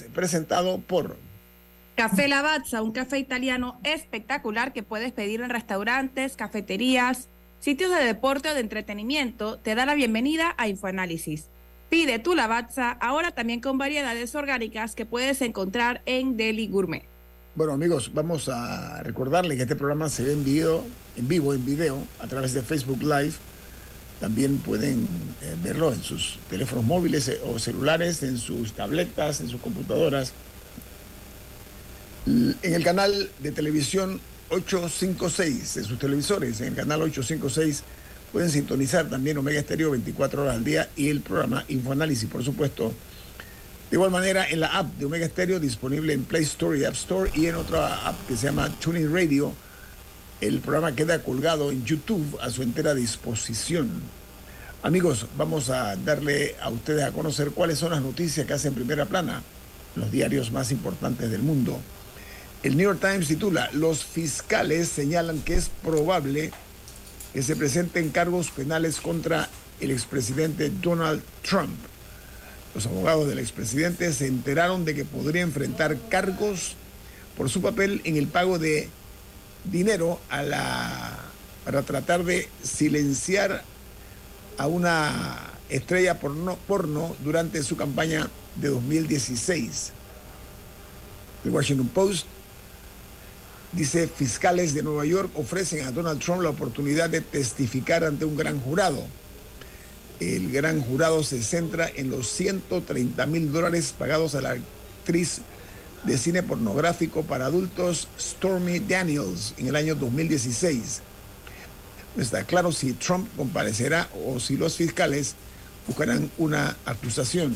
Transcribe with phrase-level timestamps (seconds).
[0.00, 1.16] es presentado por
[1.94, 7.28] Café Lavazza, un café italiano espectacular que puedes pedir en restaurantes, cafeterías,
[7.58, 9.58] sitios de deporte o de entretenimiento.
[9.58, 11.48] Te da la bienvenida a Infoanálisis.
[11.88, 17.04] Pide tu Lavazza ahora también con variedades orgánicas que puedes encontrar en Deli Gourmet.
[17.56, 20.84] Bueno amigos, vamos a recordarle que este programa se ve en video,
[21.16, 23.32] en vivo, en video, a través de Facebook Live.
[24.20, 25.08] También pueden
[25.42, 30.32] eh, verlo en sus teléfonos móviles eh, o celulares, en sus tabletas, en sus computadoras
[32.28, 34.20] en el canal de televisión
[34.50, 37.82] 856, en sus televisores, en el canal 856,
[38.32, 42.92] pueden sintonizar también Omega Estéreo 24 horas al día y el programa Infoanálisis, por supuesto.
[43.90, 46.94] De igual manera, en la app de Omega Estéreo, disponible en Play Store y App
[46.94, 49.54] Store, y en otra app que se llama Tuning Radio,
[50.42, 54.02] el programa queda colgado en YouTube a su entera disposición.
[54.80, 59.06] Amigos, vamos a darle a ustedes a conocer cuáles son las noticias que hacen primera
[59.06, 59.42] plana
[59.96, 61.80] los diarios más importantes del mundo.
[62.62, 66.52] El New York Times titula, los fiscales señalan que es probable
[67.32, 69.48] que se presenten cargos penales contra
[69.80, 71.76] el expresidente Donald Trump.
[72.72, 76.76] Los abogados del expresidente se enteraron de que podría enfrentar cargos
[77.36, 78.88] por su papel en el pago de
[79.64, 81.18] dinero a la,
[81.64, 83.64] para tratar de silenciar
[84.58, 89.92] a una estrella porno, porno durante su campaña de 2016.
[91.44, 92.26] El Washington Post
[93.72, 98.34] Dice, fiscales de Nueva York ofrecen a Donald Trump la oportunidad de testificar ante un
[98.34, 99.04] gran jurado.
[100.20, 105.42] El gran jurado se centra en los 130 mil dólares pagados a la actriz
[106.04, 111.02] de cine pornográfico para adultos Stormy Daniels en el año 2016.
[112.18, 115.36] No está claro si Trump comparecerá o si los fiscales
[115.86, 117.54] buscarán una acusación.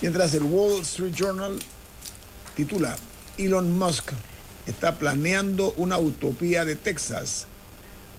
[0.00, 1.60] Mientras el Wall Street Journal
[2.56, 2.96] titula
[3.38, 4.10] Elon Musk
[4.66, 7.46] está planeando una utopía de Texas,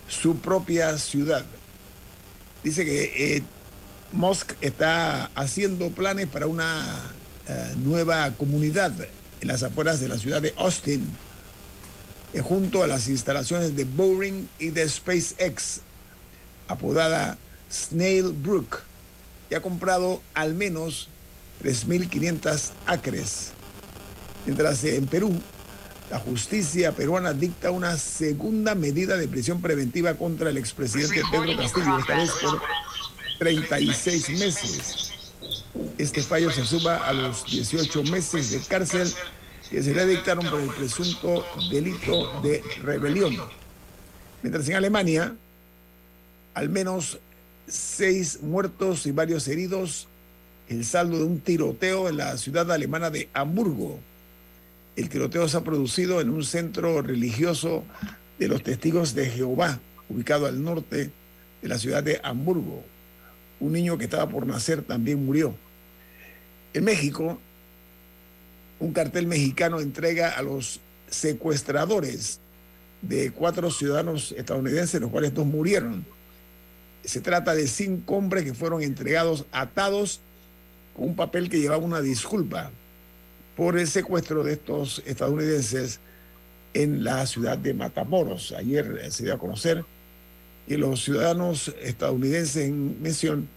[0.08, 1.44] su propia ciudad.
[2.63, 3.44] Dice que eh,
[4.13, 6.85] Musk está haciendo planes para una
[7.50, 8.94] eh, nueva comunidad
[9.41, 11.06] en las afueras de la ciudad de Austin,
[12.41, 15.81] junto a las instalaciones de Boring y de SpaceX,
[16.67, 17.38] apodada
[17.71, 18.79] Snail Brook,
[19.49, 21.09] y ha comprado al menos
[21.63, 23.51] 3.500 acres.
[24.45, 25.33] Mientras en Perú
[26.09, 31.97] la justicia peruana dicta una segunda medida de prisión preventiva contra el expresidente Pedro Castillo,
[31.97, 32.61] esta vez por
[33.39, 35.11] 36 meses.
[35.97, 39.11] Este fallo se suma a los 18 meses de cárcel
[39.73, 43.35] que se le dictaron por el presunto delito de rebelión.
[44.44, 45.35] Mientras en Alemania,
[46.53, 47.17] al menos
[47.66, 50.07] seis muertos y varios heridos,
[50.69, 54.00] el saldo de un tiroteo en la ciudad alemana de Hamburgo.
[54.95, 57.83] El tiroteo se ha producido en un centro religioso
[58.38, 61.09] de los testigos de Jehová, ubicado al norte
[61.63, 62.83] de la ciudad de Hamburgo.
[63.59, 65.56] Un niño que estaba por nacer también murió.
[66.75, 67.39] En México,
[68.83, 72.41] un cartel mexicano entrega a los secuestradores
[73.01, 76.05] de cuatro ciudadanos estadounidenses, los cuales dos murieron.
[77.05, 80.19] Se trata de cinco hombres que fueron entregados atados
[80.94, 82.71] con un papel que llevaba una disculpa
[83.55, 86.01] por el secuestro de estos estadounidenses
[86.73, 88.51] en la ciudad de Matamoros.
[88.51, 89.85] Ayer se dio a conocer
[90.67, 93.47] que los ciudadanos estadounidenses en mención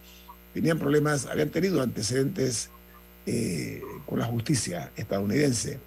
[0.54, 2.70] tenían problemas, habían tenido antecedentes
[3.26, 5.78] eh, con la justicia estadounidense.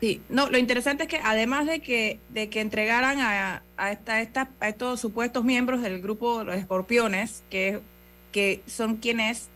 [0.00, 4.50] Sí, no, lo interesante es que además de que, de que entregaran a, a, esta,
[4.60, 7.80] a estos supuestos miembros del grupo Los Escorpiones, que,
[8.30, 9.48] que son quienes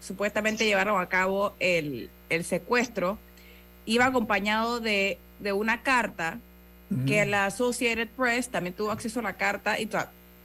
[0.00, 3.18] supuestamente llevaron a cabo el, el secuestro,
[3.86, 6.38] iba acompañado de, de una carta
[7.06, 9.86] que la Associated Press también tuvo acceso a la carta y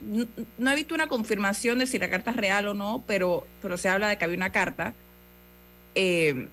[0.01, 0.25] no,
[0.57, 3.77] no, he visto una confirmación de si la carta es real o no, pero, pero
[3.77, 4.95] se habla de que había una carta
[5.95, 6.47] eh,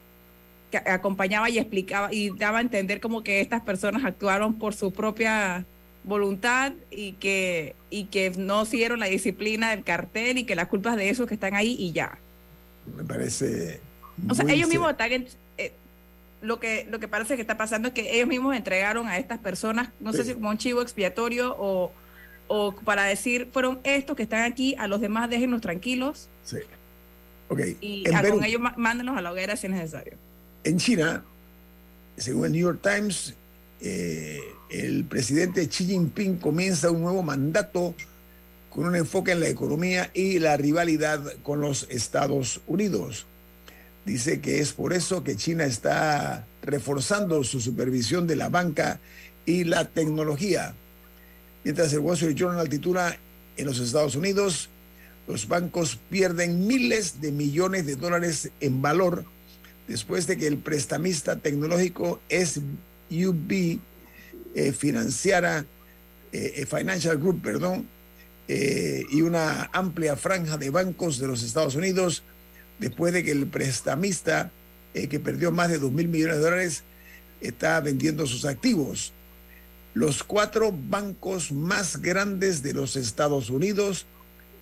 [0.70, 4.92] que acompañaba y explicaba y daba a entender como que estas personas actuaron por su
[4.92, 5.64] propia
[6.04, 10.96] voluntad y que, y que no siguieron la disciplina del cartel y que las culpas
[10.96, 12.18] de esos que están ahí y ya.
[12.96, 13.80] Me parece...
[14.28, 15.26] O sea, ellos mismos están,
[15.58, 15.72] eh,
[16.40, 19.38] lo que, lo que parece que está pasando es que ellos mismos entregaron a estas
[19.38, 21.92] personas, no sé si como un chivo expiatorio o,
[22.46, 26.28] o para decir, fueron estos que están aquí, a los demás déjenlos tranquilos.
[26.44, 26.58] Sí.
[27.80, 30.14] Y con ellos mándenos a la hoguera si es necesario.
[30.64, 31.24] En China,
[32.16, 33.34] según el New York Times,
[33.80, 34.40] eh,
[34.70, 37.94] el presidente Xi Jinping comienza un nuevo mandato
[38.70, 43.26] con un enfoque en la economía y la rivalidad con los Estados Unidos.
[44.04, 49.00] Dice que es por eso que China está reforzando su supervisión de la banca
[49.46, 50.74] y la tecnología.
[51.64, 53.16] Mientras el Wall Street Journal titula
[53.56, 54.68] en los Estados Unidos,
[55.26, 59.24] los bancos pierden miles de millones de dólares en valor
[59.88, 63.78] después de que el prestamista tecnológico SUB
[64.54, 65.66] eh, financiara,
[66.32, 67.88] eh, eh, Financial Group, perdón,
[68.48, 72.22] y una amplia franja de bancos de los Estados Unidos
[72.78, 74.50] después de que el prestamista,
[74.94, 76.82] eh, que perdió más de 2 mil millones de dólares,
[77.40, 79.12] está vendiendo sus activos.
[79.94, 84.06] Los cuatro bancos más grandes de los Estados Unidos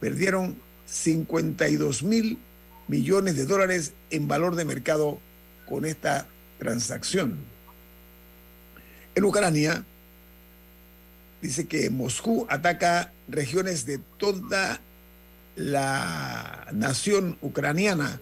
[0.04, 0.54] perdieron
[0.84, 2.36] 52 mil
[2.88, 5.18] millones de dólares en valor de mercado
[5.66, 6.26] con esta
[6.58, 7.38] transacción.
[9.14, 9.82] En Ucrania,
[11.40, 14.78] dice que Moscú ataca regiones de toda
[15.56, 18.20] la nación ucraniana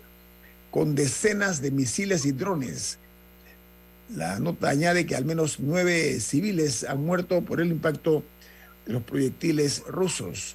[0.70, 2.99] con decenas de misiles y drones.
[4.14, 8.23] La nota añade que al menos nueve civiles han muerto por el impacto
[8.87, 10.55] de los proyectiles rusos.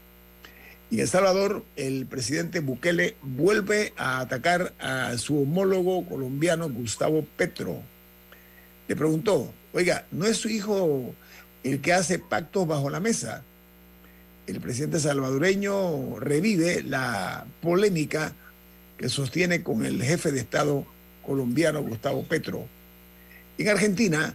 [0.89, 7.81] Y en Salvador, el presidente Bukele vuelve a atacar a su homólogo colombiano Gustavo Petro.
[8.87, 11.13] Le preguntó, oiga, ¿no es su hijo
[11.63, 13.43] el que hace pactos bajo la mesa?
[14.47, 18.33] el presidente salvadoreño revive la polémica
[18.97, 20.85] que sostiene con el jefe de Estado
[21.25, 22.65] colombiano Gustavo Petro.
[23.57, 24.33] En Argentina,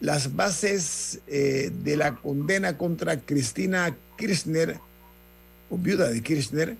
[0.00, 4.78] las bases eh, de la condena contra Cristina Kirchner,
[5.70, 6.76] o viuda de Kirchner,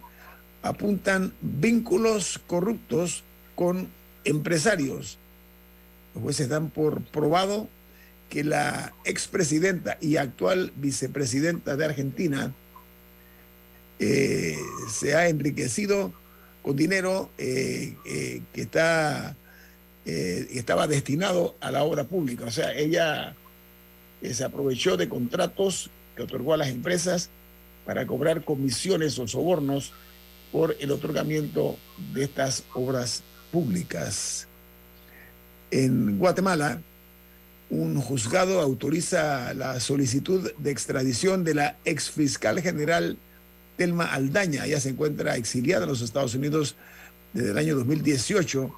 [0.63, 3.23] apuntan vínculos corruptos
[3.55, 3.89] con
[4.25, 5.19] empresarios.
[6.15, 7.69] Los jueces dan por probado
[8.29, 12.53] que la expresidenta y actual vicepresidenta de Argentina
[13.99, 14.57] eh,
[14.91, 16.13] se ha enriquecido
[16.63, 19.35] con dinero eh, eh, que está,
[20.05, 22.47] estaba destinado a la obra pública.
[22.47, 23.35] O sea, ella
[24.23, 27.31] se aprovechó de contratos que otorgó a las empresas
[27.89, 29.95] para cobrar comisiones o sobornos
[30.53, 31.79] por el otorgamiento
[32.13, 34.47] de estas obras públicas.
[35.71, 36.83] En Guatemala,
[37.71, 43.17] un juzgado autoriza la solicitud de extradición de la exfiscal general
[43.79, 44.67] Telma Aldaña.
[44.67, 46.77] Ella se encuentra exiliada en los Estados Unidos
[47.33, 48.71] desde el año 2018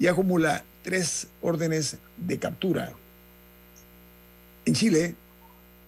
[0.00, 2.94] y acumula tres órdenes de captura.
[4.64, 5.14] En Chile,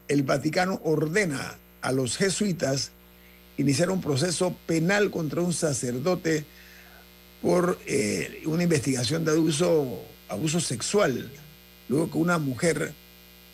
[0.07, 2.91] el Vaticano ordena a los jesuitas
[3.57, 6.45] iniciar un proceso penal contra un sacerdote
[7.41, 11.31] por eh, una investigación de abuso, abuso sexual
[11.89, 12.93] luego que una mujer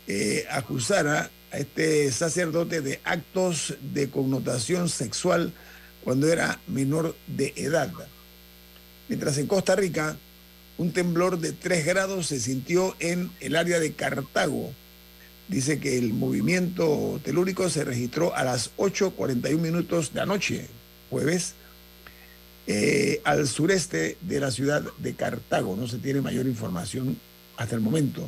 [0.07, 5.53] eh, acusara a este sacerdote de actos de connotación sexual
[6.03, 7.93] cuando era menor de edad.
[9.09, 10.17] Mientras en Costa Rica,
[10.79, 14.73] un temblor de 3 grados se sintió en el área de Cartago.
[15.53, 20.67] Dice que el movimiento telúrico se registró a las 8.41 minutos de anoche,
[21.11, 21.53] jueves,
[22.67, 25.77] eh, al sureste de la ciudad de Cartago.
[25.77, 27.19] No se tiene mayor información
[27.59, 28.27] hasta el momento.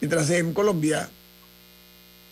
[0.00, 1.08] Mientras en Colombia,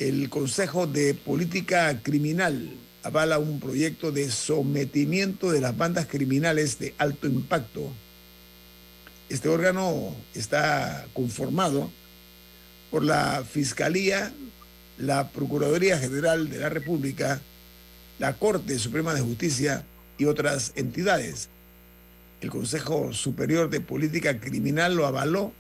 [0.01, 2.73] el Consejo de Política Criminal
[3.05, 7.93] avala un proyecto de sometimiento de las bandas criminales de alto impacto.
[9.29, 11.89] Este órgano está conformado
[12.91, 14.33] por la Fiscalía,
[14.99, 17.41] la Procuraduría General de la República,
[18.19, 19.85] la Corte Suprema de Justicia
[20.19, 21.49] y otras entidades.
[22.41, 25.53] El Consejo Superior de Política Criminal lo avaló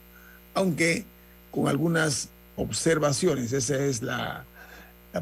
[0.54, 1.04] aunque
[1.50, 3.52] con algunas observaciones.
[3.52, 4.44] Esa es la,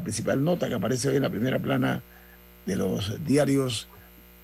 [0.03, 2.01] principal nota que aparece hoy en la primera plana
[2.65, 3.87] de los diarios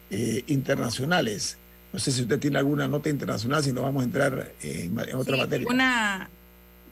[0.10, 1.58] eh, internacionales.
[1.94, 5.38] No sé si usted tiene alguna nota internacional, si no vamos a entrar en, otra
[5.38, 5.68] materia.
[5.70, 6.30] Una,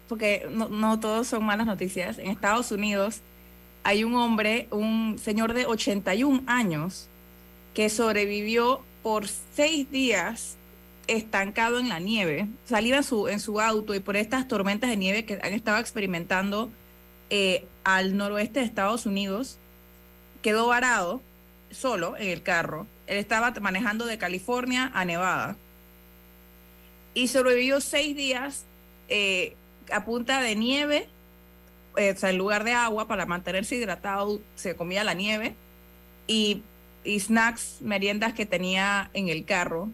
[0.08, 2.18] porque no, todos son malas noticias.
[2.18, 3.22] En Estados Unidos
[3.84, 7.10] hay un hombre, un señor de 81 años,
[7.74, 10.58] que sobrevivió por seis días
[11.08, 14.98] estancado en la nieve, salir en su, en su auto y por estas tormentas de
[14.98, 16.70] nieve que han estado experimentando
[17.30, 19.58] eh, al noroeste de Estados Unidos,
[20.42, 21.22] quedó varado
[21.72, 22.88] solo en el carro.
[23.08, 25.58] Él estaba manejando de California a Nevada
[27.14, 28.66] y sobrevivió seis días
[29.10, 29.56] eh,
[29.92, 31.08] a punta de nieve,
[31.98, 35.56] eh, o sea, en lugar de agua para mantenerse hidratado, se comía la nieve
[36.28, 36.64] y,
[37.04, 39.90] y snacks, meriendas que tenía en el carro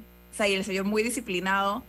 [0.48, 1.84] y el señor muy disciplinado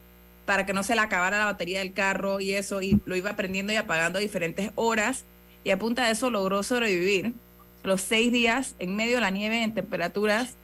[0.45, 3.31] para que no se le acabara la batería del carro y eso, y lo iba
[3.31, 5.25] aprendiendo y apagando a diferentes horas,
[5.63, 7.35] y a punta de eso logró sobrevivir
[7.85, 10.57] los seis días en medio de la nieve en temperaturas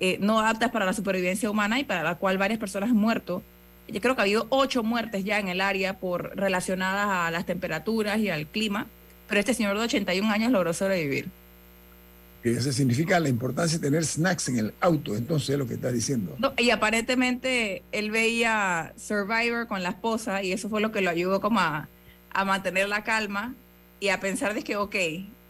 [0.00, 3.42] eh, no aptas para la supervivencia humana y para la cual varias personas han muerto.
[3.88, 7.46] Yo creo que ha habido ocho muertes ya en el área por relacionadas a las
[7.46, 8.86] temperaturas y al clima,
[9.28, 11.28] pero este señor de 81 años logró sobrevivir.
[12.42, 15.74] Que eso significa la importancia de tener snacks en el auto, entonces es lo que
[15.74, 16.36] está diciendo.
[16.56, 21.40] y aparentemente él veía Survivor con la esposa y eso fue lo que lo ayudó
[21.40, 21.88] como a,
[22.30, 23.54] a mantener la calma
[24.00, 24.94] y a pensar de que, ok,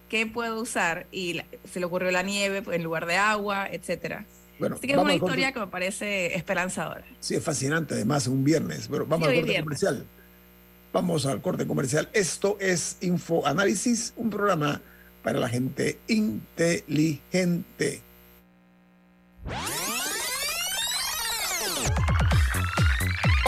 [0.08, 1.06] ¿qué puedo usar?
[1.12, 1.40] Y
[1.70, 4.24] se le ocurrió la nieve en lugar de agua, etcétera.
[4.58, 7.04] Bueno, Así que es una historia que me parece esperanzadora.
[7.20, 8.88] Sí, es fascinante, además, un viernes.
[8.90, 10.06] Pero vamos al corte comercial.
[10.92, 12.08] Vamos al corte comercial.
[12.12, 14.80] Esto es Info Análisis, un programa
[15.22, 18.02] para la gente inteligente.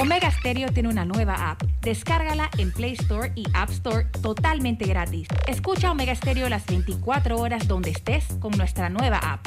[0.01, 1.63] Omega Stereo tiene una nueva app.
[1.83, 5.29] Descárgala en Play Store y App Store totalmente gratis.
[5.47, 9.47] Escucha Omega Stereo las 24 horas donde estés con nuestra nueva app.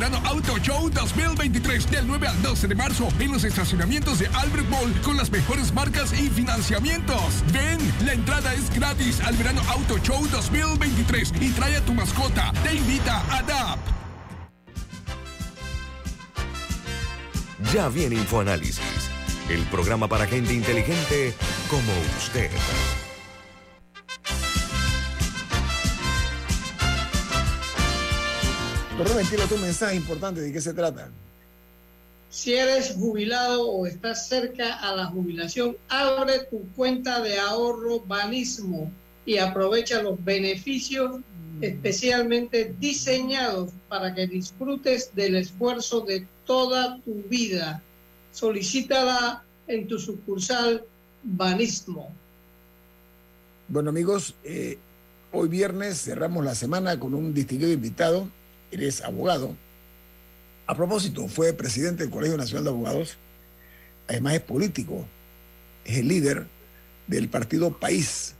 [0.00, 4.66] Verano Auto Show 2023 del 9 al 12 de marzo en los estacionamientos de Albert
[4.70, 7.44] Mall con las mejores marcas y financiamientos.
[7.52, 12.50] Ven, la entrada es gratis al verano Auto Show 2023 y trae a tu mascota.
[12.64, 13.78] Te invita a DAP.
[17.74, 18.80] Ya viene InfoAnálisis,
[19.50, 21.34] el programa para gente inteligente
[21.68, 22.50] como usted.
[29.08, 31.10] Ventila tu mensaje importante, ¿de qué se trata?
[32.28, 38.92] Si eres jubilado o estás cerca a la jubilación, abre tu cuenta de ahorro Banismo
[39.24, 41.64] y aprovecha los beneficios mm.
[41.64, 47.82] especialmente diseñados para que disfrutes del esfuerzo de toda tu vida.
[48.32, 50.84] Solicítala en tu sucursal
[51.22, 52.12] Banismo.
[53.66, 54.78] Bueno amigos, eh,
[55.32, 58.28] hoy viernes cerramos la semana con un distinguido invitado
[58.70, 59.56] eres abogado.
[60.66, 63.18] A propósito, fue presidente del Colegio Nacional de Abogados,
[64.08, 65.06] además es político,
[65.84, 66.46] es el líder
[67.06, 68.34] del partido País.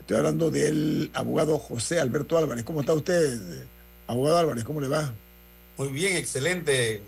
[0.00, 2.64] Estoy hablando del abogado José Alberto Álvarez.
[2.64, 3.64] ¿Cómo está usted,
[4.06, 4.64] abogado Álvarez?
[4.64, 5.12] ¿Cómo le va?
[5.76, 7.02] Muy bien, excelente.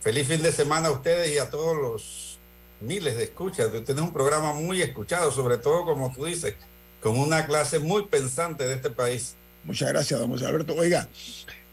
[0.00, 2.38] Feliz fin de semana a ustedes y a todos los
[2.80, 3.66] miles de escuchas.
[3.72, 6.54] Usted es un programa muy escuchado, sobre todo, como tú dices,
[7.00, 9.36] con una clase muy pensante de este país.
[9.64, 10.74] Muchas gracias, don José Alberto.
[10.74, 11.08] Oiga,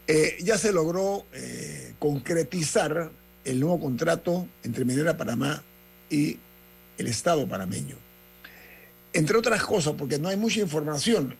[0.06, 3.10] eh, ya se logró eh, concretizar
[3.44, 5.62] el nuevo contrato entre Minera Panamá
[6.08, 6.38] y
[6.98, 7.96] el Estado panameño.
[9.12, 11.36] Entre otras cosas, porque no hay mucha información,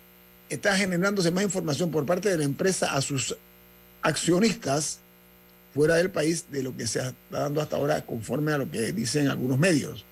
[0.49, 3.37] está generándose más información por parte de la empresa a sus
[4.02, 5.00] accionistas
[5.75, 8.93] fuera del país de lo que se está dando hasta ahora conforme a lo que
[8.93, 10.05] dicen algunos medios.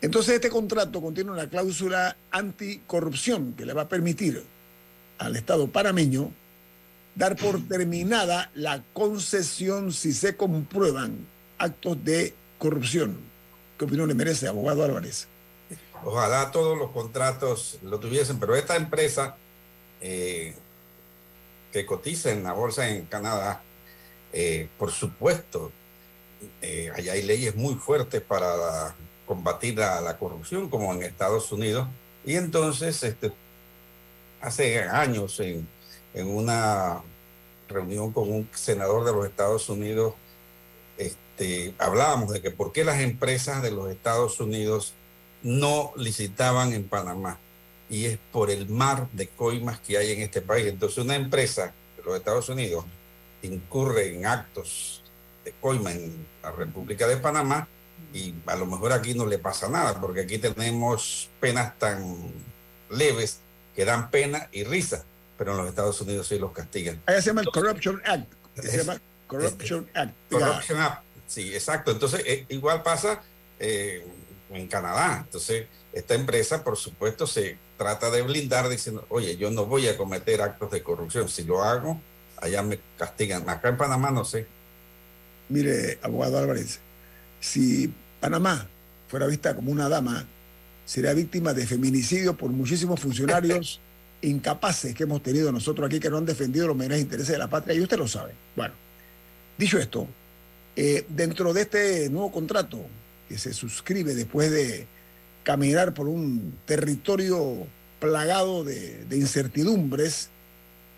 [0.00, 4.42] Entonces este contrato contiene una cláusula anticorrupción que le va a permitir
[5.18, 6.32] al Estado panameño
[7.14, 11.26] dar por terminada la concesión si se comprueban
[11.58, 13.16] actos de corrupción.
[13.78, 15.28] ¿Qué opinión le merece, abogado Álvarez?
[16.04, 19.36] Ojalá todos los contratos lo tuviesen, pero esta empresa
[20.00, 20.54] eh,
[21.72, 23.62] que cotiza en la bolsa en Canadá,
[24.32, 25.70] eh, por supuesto,
[26.60, 28.94] eh, allá hay leyes muy fuertes para
[29.26, 31.86] combatir la, la, corrupción, como en Estados Unidos.
[32.24, 33.32] Y entonces, este,
[34.40, 35.68] hace años en
[36.14, 37.02] en una
[37.68, 40.14] reunión con un senador de los Estados Unidos,
[40.98, 44.94] este, hablábamos de que por qué las empresas de los Estados Unidos
[45.42, 47.38] no licitaban en Panamá.
[47.90, 50.66] y es por el mar de coimas que hay en este país.
[50.66, 52.86] Entonces una empresa de los Estados Unidos
[53.42, 55.02] incurre en actos
[55.44, 57.68] de coima en la República de Panamá
[58.14, 62.32] y a lo mejor aquí no le pasa nada, porque aquí tenemos penas tan
[62.90, 63.40] leves
[63.74, 65.04] que dan pena y risa,
[65.42, 67.02] pero en los Estados Unidos sí los castigan.
[67.04, 68.32] Ahí se llama el Corruption Act.
[68.62, 70.14] Se llama Corruption Act.
[70.30, 71.90] Corruption Act, sí, exacto.
[71.90, 73.20] Entonces, eh, igual pasa
[73.58, 74.06] eh,
[74.52, 75.24] en Canadá.
[75.24, 79.96] Entonces, esta empresa, por supuesto, se trata de blindar diciendo, oye, yo no voy a
[79.96, 81.28] cometer actos de corrupción.
[81.28, 82.00] Si lo hago,
[82.36, 83.50] allá me castigan.
[83.50, 84.46] Acá en Panamá no sé.
[85.48, 86.78] Mire, abogado Álvarez,
[87.40, 88.68] si Panamá
[89.08, 90.24] fuera vista como una dama,
[90.84, 93.80] sería víctima de feminicidio por muchísimos funcionarios
[94.22, 97.48] incapaces que hemos tenido nosotros aquí que no han defendido los mejores intereses de la
[97.48, 98.32] patria y usted lo sabe.
[98.56, 98.74] Bueno,
[99.58, 100.06] dicho esto,
[100.76, 102.78] eh, dentro de este nuevo contrato
[103.28, 104.86] que se suscribe después de
[105.42, 107.66] caminar por un territorio
[107.98, 110.28] plagado de incertidumbres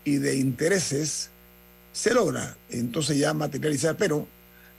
[0.03, 1.29] y de intereses,
[1.91, 4.27] se logra entonces ya materializar, pero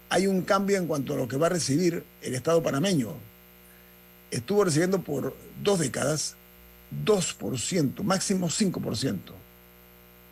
[0.08, 3.14] hay un cambio en cuanto a lo que va a recibir el Estado panameño.
[4.30, 6.36] Estuvo recibiendo por dos décadas
[7.04, 9.18] 2%, máximo 5%.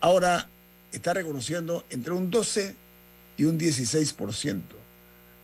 [0.00, 0.48] Ahora
[0.92, 2.74] está reconociendo entre un 12
[3.36, 4.62] y un 16%.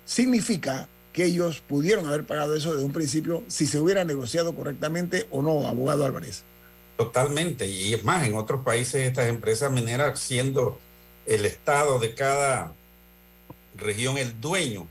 [0.04, 5.26] Significa que ellos pudieron haber pagado eso desde un principio si se hubiera negociado correctamente
[5.30, 6.44] o no, abogado Álvarez.
[6.96, 7.66] Totalmente.
[7.66, 10.78] Y es más, en otros países estas empresas mineras siendo
[11.26, 12.72] el Estado de cada
[13.76, 14.86] región el dueño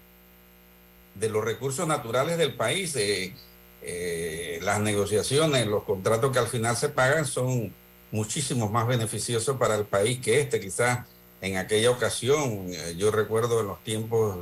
[1.16, 2.96] de los recursos naturales del país.
[2.96, 3.34] Eh,
[3.82, 7.74] eh, las negociaciones, los contratos que al final se pagan son
[8.12, 10.60] muchísimo más beneficiosos para el país que este.
[10.60, 11.06] Quizás
[11.42, 14.38] en aquella ocasión, eh, yo recuerdo en los tiempos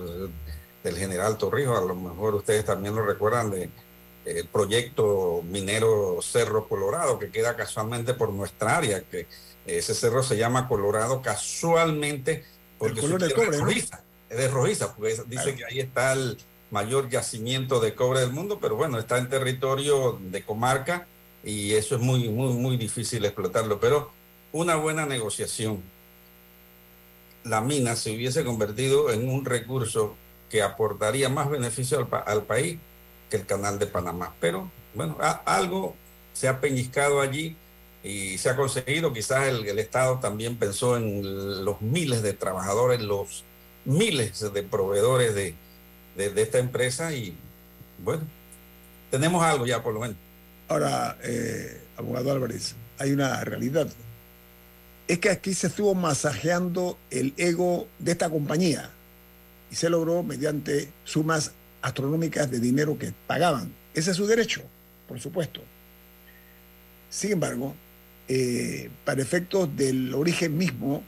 [0.84, 3.70] del general Torrijos, a lo mejor ustedes también lo recuerdan de
[4.26, 9.26] el proyecto minero Cerro Colorado, que queda casualmente por nuestra área, que
[9.66, 12.44] ese cerro se llama Colorado casualmente
[12.78, 15.58] porque el color de cobre, es rojiza, es de rojiza, porque dice claro.
[15.58, 16.38] que ahí está el
[16.72, 21.08] mayor yacimiento de cobre del mundo, pero bueno, está en territorio de comarca
[21.44, 23.80] y eso es muy, muy, muy difícil explotarlo.
[23.80, 24.12] Pero
[24.52, 25.82] una buena negociación,
[27.44, 30.16] la mina se hubiese convertido en un recurso
[30.50, 32.80] que aportaría más beneficio al, país
[33.30, 34.34] que el canal de Panamá.
[34.40, 35.96] Pero bueno, algo
[36.34, 37.56] se ha peñiscado allí
[38.04, 39.14] y se ha conseguido.
[39.14, 43.44] Quizás el, Estado también pensó en los miles de trabajadores, los
[43.86, 45.56] miles de proveedores de,
[46.18, 47.38] de, esta empresa y
[48.04, 48.24] bueno,
[49.12, 50.18] tenemos algo ya por lo menos.
[50.68, 53.88] Ahora, eh, abogado Álvarez, hay una realidad.
[55.08, 58.90] Es que aquí se estuvo masajeando el ego de esta compañía
[59.72, 63.72] y se logró mediante sumas astronómicas de dinero que pagaban.
[63.94, 64.64] Ese es su derecho,
[65.08, 65.62] por supuesto.
[67.10, 67.74] Sin embargo,
[68.28, 71.04] eh, para efectos del origen mismo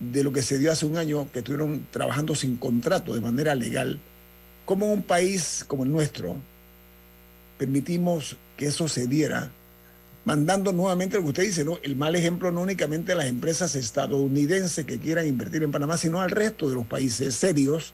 [0.00, 3.54] de lo que se dio hace un año, que estuvieron trabajando sin contrato de manera
[3.54, 3.98] legal,
[4.64, 6.36] como en un país como el nuestro
[7.58, 9.50] permitimos que eso se diera,
[10.24, 11.78] mandando nuevamente lo que usted dice, ¿no?
[11.82, 16.20] el mal ejemplo no únicamente a las empresas estadounidenses que quieran invertir en Panamá, sino
[16.20, 17.92] al resto de los países serios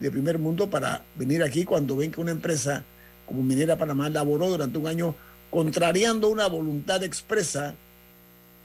[0.00, 2.84] de primer mundo para venir aquí cuando ven que una empresa
[3.24, 5.14] como Minera Panamá laboró durante un año
[5.50, 7.74] contrariando una voluntad expresa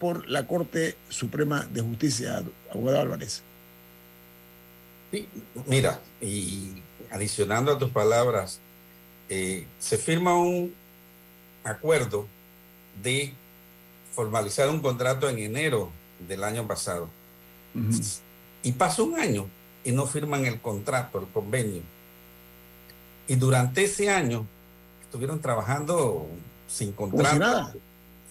[0.02, 3.44] por la Corte Suprema de Justicia, abogado Álvarez.
[5.12, 5.30] Sí,
[5.68, 8.60] mira, y adicionando a tus palabras,
[9.30, 10.74] eh, se firma un
[11.64, 12.26] acuerdo
[13.04, 13.32] de
[14.16, 15.92] formalizar un contrato en enero
[16.28, 17.08] del año pasado.
[17.76, 18.20] Uh -huh.
[18.64, 19.48] Y pasó un año
[19.84, 21.84] y no firman el contrato, el convenio.
[23.28, 24.48] Y durante ese año
[25.04, 26.28] estuvieron trabajando
[26.68, 27.38] sin contrato.
[27.38, 27.74] nada.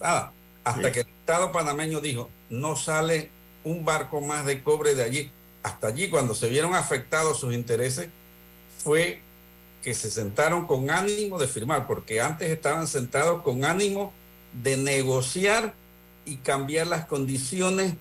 [0.01, 0.33] nada.
[0.63, 0.91] Hasta sí.
[0.93, 3.29] que el Estado panameño dijo, no sale
[3.63, 5.31] un barco más de cobre de allí.
[5.63, 8.09] Hasta allí, cuando se vieron afectados sus intereses,
[8.83, 9.21] fue
[9.81, 14.13] que se sentaron con ánimo de firmar, porque antes estaban sentados con ánimo
[14.63, 15.73] de negociar
[16.25, 17.93] y cambiar las condiciones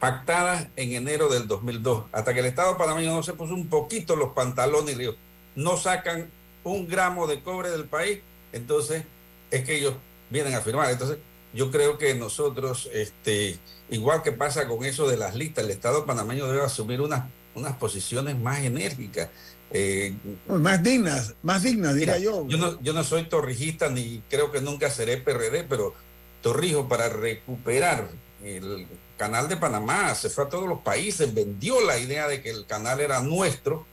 [0.00, 4.16] pactadas en enero del 2002, hasta que el Estado panameño no se puso un poquito
[4.16, 5.14] los pantalones y dijo,
[5.54, 6.30] no sacan
[6.64, 8.20] un gramo de cobre del país,
[8.52, 9.04] entonces
[9.50, 9.94] es que ellos
[10.30, 10.90] vienen a firmar.
[10.90, 11.18] Entonces
[11.52, 13.58] yo creo que nosotros, este,
[13.90, 17.76] igual que pasa con eso de las listas, el Estado panameño debe asumir unas, unas
[17.76, 19.30] posiciones más enérgicas.
[19.72, 20.14] Eh,
[20.48, 22.46] más dignas, más dignas, diría yo.
[22.48, 25.94] Yo no, yo no soy torrijista ni creo que nunca seré PRD, pero
[26.42, 28.08] Torrijos para recuperar
[28.42, 28.86] el
[29.18, 32.64] canal de Panamá se fue a todos los países, vendió la idea de que el
[32.66, 33.84] canal era nuestro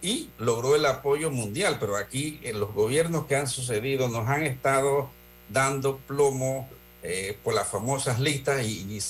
[0.00, 4.44] y logró el apoyo mundial, pero aquí en los gobiernos que han sucedido nos han
[4.44, 5.10] estado
[5.48, 6.68] dando plomo
[7.02, 9.00] eh, por las famosas listas y,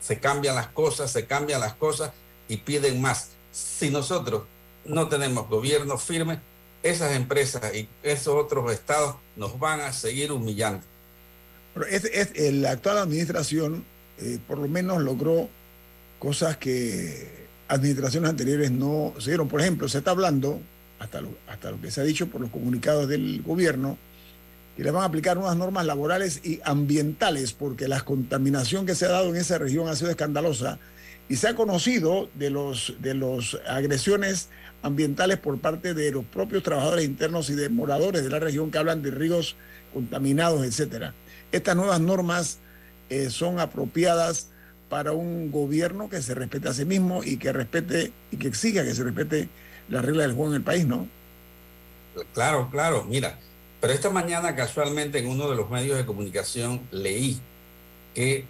[0.00, 2.12] se cambian las cosas, se cambian las cosas
[2.46, 3.30] y piden más.
[3.52, 4.42] Si nosotros
[4.84, 6.40] no tenemos gobierno firme,
[6.82, 10.84] esas empresas y esos otros estados nos van a seguir humillando.
[11.72, 13.84] Pero es, la actual administración
[14.18, 15.48] eh, por lo menos logró
[16.18, 19.36] cosas que administraciones anteriores no se.
[19.38, 20.60] Por ejemplo, se está hablando,
[20.98, 23.98] hasta hasta lo que se ha dicho por los comunicados del gobierno,
[24.76, 29.06] que le van a aplicar unas normas laborales y ambientales, porque la contaminación que se
[29.06, 30.78] ha dado en esa región ha sido escandalosa
[31.28, 34.48] y se ha conocido de los de las agresiones
[34.82, 38.78] ambientales por parte de los propios trabajadores internos y de moradores de la región que
[38.78, 39.56] hablan de ríos
[39.94, 41.14] contaminados, etcétera.
[41.52, 42.58] Estas nuevas normas
[43.08, 44.50] eh, son apropiadas
[44.88, 48.84] para un gobierno que se respete a sí mismo y que respete y que exija
[48.84, 49.48] que se respete
[49.88, 51.08] la regla del juego en el país, ¿no?
[52.32, 53.04] Claro, claro.
[53.04, 53.38] Mira,
[53.84, 57.38] pero esta mañana casualmente en uno de los medios de comunicación leí
[58.14, 58.46] que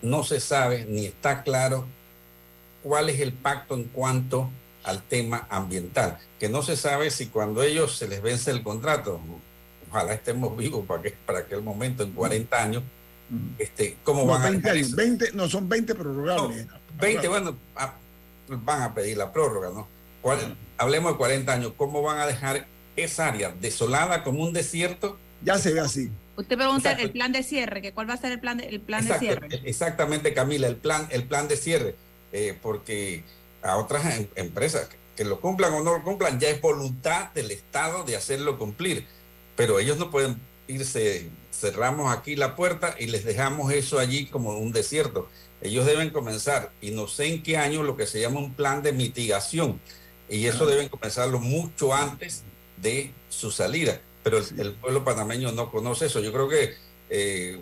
[0.00, 1.84] no se sabe ni está claro
[2.82, 4.48] cuál es el pacto en cuanto
[4.84, 9.20] al tema ambiental, que no se sabe si cuando ellos se les vence el contrato,
[9.90, 12.82] ojalá estemos vivos para, que, para aquel momento, en 40 años,
[13.58, 16.66] este, ¿cómo van a 20, no, son 20 prorrogables.
[16.98, 17.92] 20, bueno, ah,
[18.48, 19.86] van a pedir la prórroga, ¿no?
[20.78, 22.66] Hablemos de 40 años, ¿cómo van a dejar
[23.04, 25.18] esa área desolada como un desierto.
[25.42, 26.10] Ya se ve así.
[26.38, 28.80] Usted pregunta el plan de cierre, que cuál va a ser el plan de, el
[28.80, 29.48] plan de cierre.
[29.64, 31.96] Exactamente, Camila, el plan, el plan de cierre,
[32.32, 33.24] eh, porque
[33.60, 37.50] a otras em, empresas que, lo cumplan o no lo cumplan, ya es voluntad del
[37.50, 39.04] Estado de hacerlo cumplir,
[39.56, 44.56] pero ellos no pueden irse, cerramos aquí la puerta y les dejamos eso allí como
[44.56, 45.28] un desierto.
[45.60, 48.80] Ellos deben comenzar, y no sé en qué año, lo que se llama un plan
[48.80, 49.80] de mitigación,
[50.28, 52.44] y eso deben comenzarlo mucho antes
[52.80, 54.00] de su salida.
[54.22, 56.20] Pero el, pueblo panameño no conoce eso.
[56.20, 56.74] Yo creo que
[57.10, 57.58] eh,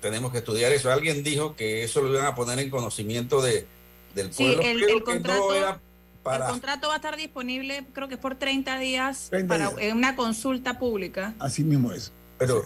[0.00, 0.92] tenemos que estudiar eso.
[0.92, 3.66] Alguien dijo que eso lo iban a poner en conocimiento de,
[4.14, 4.62] del pueblo.
[4.62, 9.30] Sí, el, contrato, el contrato va a estar disponible, creo que es por 30 días,
[9.48, 11.34] para una consulta pública.
[11.38, 12.12] Así mismo es.
[12.38, 12.64] Pero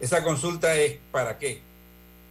[0.00, 1.62] esa consulta es para qué?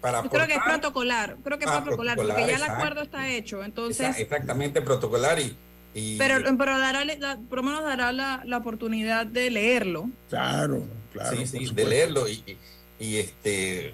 [0.02, 3.30] Para creo que es protocolar, creo que es ah, protocolar, porque ya el acuerdo está
[3.30, 3.64] hecho.
[3.64, 5.56] Entonces, exactamente protocolar y
[5.94, 7.04] pero, pero dará,
[7.50, 10.10] por lo menos dará la, la, oportunidad de leerlo.
[10.30, 11.38] Claro, claro.
[11.38, 12.28] Sí, sí, de leerlo.
[12.28, 12.58] Y,
[13.00, 13.94] y, este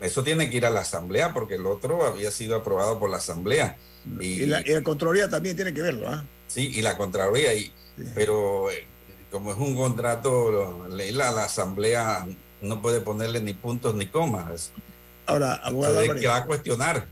[0.00, 3.18] eso tiene que ir a la Asamblea, porque el otro había sido aprobado por la
[3.18, 3.76] Asamblea.
[4.18, 6.24] Y, la, y Contraloría también tiene que verlo, ¿ah?
[6.48, 7.54] Sí, y la Contraloría.
[7.54, 7.72] Y,
[8.14, 8.84] Pero eh,
[9.30, 12.26] como es un contrato, leerla la Asamblea
[12.62, 14.72] no puede ponerle ni puntos ni comas.
[15.26, 16.14] Ahora, abogado.
[16.16, 17.06] Que va a cuestionar.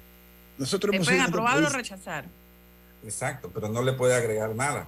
[0.59, 2.27] Nosotros hemos pueden aprobar o rechazar.
[3.05, 4.87] Exacto, pero no le puede agregar nada.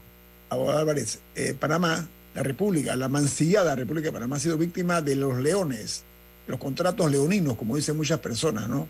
[0.50, 5.16] Abogado Álvarez, eh, Panamá, la República, la mancillada República de Panamá ha sido víctima de
[5.16, 6.04] los leones,
[6.46, 8.88] los contratos leoninos, como dicen muchas personas, ¿no?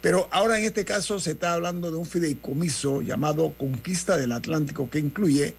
[0.00, 4.88] Pero ahora en este caso se está hablando de un fideicomiso llamado Conquista del Atlántico
[4.88, 5.54] que incluye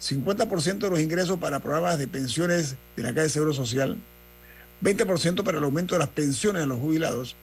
[0.00, 3.98] 50% de los ingresos para programas de pensiones de la Caja de Seguro Social,
[4.82, 7.36] 20% para el aumento de las pensiones de los jubilados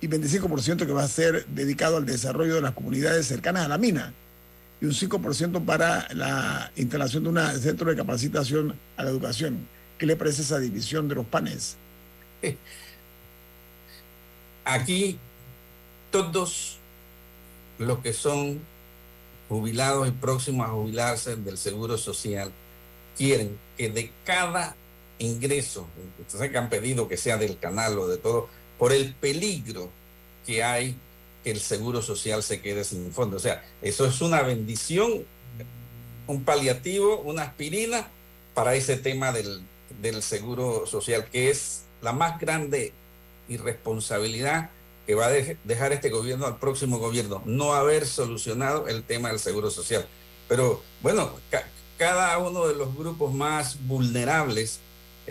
[0.00, 3.78] y 25% que va a ser dedicado al desarrollo de las comunidades cercanas a la
[3.78, 4.14] mina
[4.80, 9.66] y un 5% para la instalación de un centro de capacitación a la educación.
[9.98, 11.76] ¿Qué le parece esa división de los panes?
[14.64, 15.18] Aquí
[16.10, 16.78] todos
[17.78, 18.60] los que son
[19.48, 22.52] jubilados y próximos a jubilarse del Seguro Social
[23.16, 24.76] quieren que de cada
[25.18, 25.88] ingreso,
[26.18, 29.90] entonces que han pedido que sea del canal o de todo, por el peligro
[30.46, 30.96] que hay
[31.50, 33.36] el seguro social se quede sin fondo.
[33.36, 35.24] O sea, eso es una bendición,
[36.26, 38.08] un paliativo, una aspirina
[38.54, 39.62] para ese tema del,
[40.22, 42.92] seguro social, que es la más grande
[43.48, 44.70] irresponsabilidad
[45.06, 49.38] que va a dejar este gobierno al próximo gobierno, no haber solucionado el tema del
[49.38, 50.06] seguro social.
[50.48, 51.30] Pero bueno,
[51.96, 54.80] cada uno de los grupos más vulnerables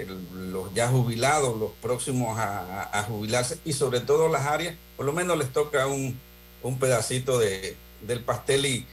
[0.05, 5.37] los ya jubilados, los próximos a, jubilarse y sobre todo las áreas, por lo menos
[5.37, 6.19] les toca un,
[6.63, 8.85] un pedacito de, del pastel y,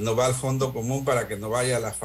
[0.00, 1.96] no va al fondo común para que no vaya a las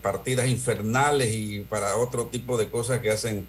[0.00, 3.46] partidas infernales y para otro tipo de cosas que hacen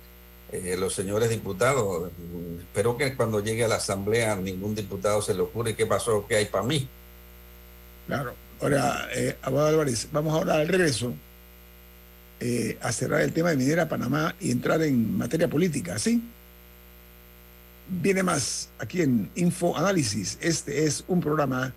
[0.51, 2.11] eh, los señores diputados.
[2.59, 6.35] Espero que cuando llegue a la asamblea ningún diputado se le ocurre qué pasó, qué
[6.35, 6.89] hay para mí.
[8.07, 8.33] Claro.
[8.59, 11.13] Ahora, eh, abogado Álvarez, vamos ahora al regreso
[12.41, 16.21] eh, a cerrar el tema de Minera Panamá y entrar en materia política, ¿sí?
[17.89, 20.37] Viene más aquí en Info Análisis.
[20.41, 21.73] Este es un programa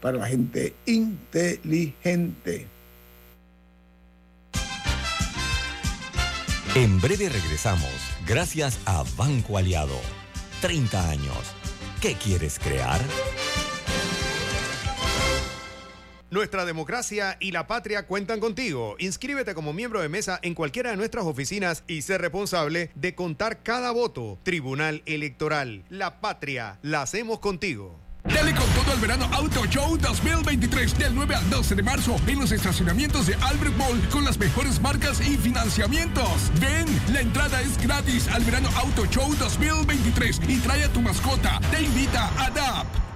[0.00, 2.68] para la gente inteligente.
[6.74, 7.90] En breve regresamos,
[8.26, 9.98] gracias a Banco Aliado.
[10.60, 11.38] 30 años.
[12.00, 13.00] ¿Qué quieres crear?
[16.30, 18.96] Nuestra democracia y la patria cuentan contigo.
[18.98, 23.62] Inscríbete como miembro de mesa en cualquiera de nuestras oficinas y sé responsable de contar
[23.62, 24.38] cada voto.
[24.42, 25.84] Tribunal Electoral.
[25.88, 28.06] La patria la hacemos contigo.
[28.24, 32.40] Dale con todo el verano Auto Show 2023 del 9 al 12 de marzo en
[32.40, 36.50] los estacionamientos de Albert Mall con las mejores marcas y financiamientos.
[36.60, 41.60] Ven, la entrada es gratis al verano Auto Show 2023 y trae a tu mascota.
[41.70, 43.15] Te invita a DAP.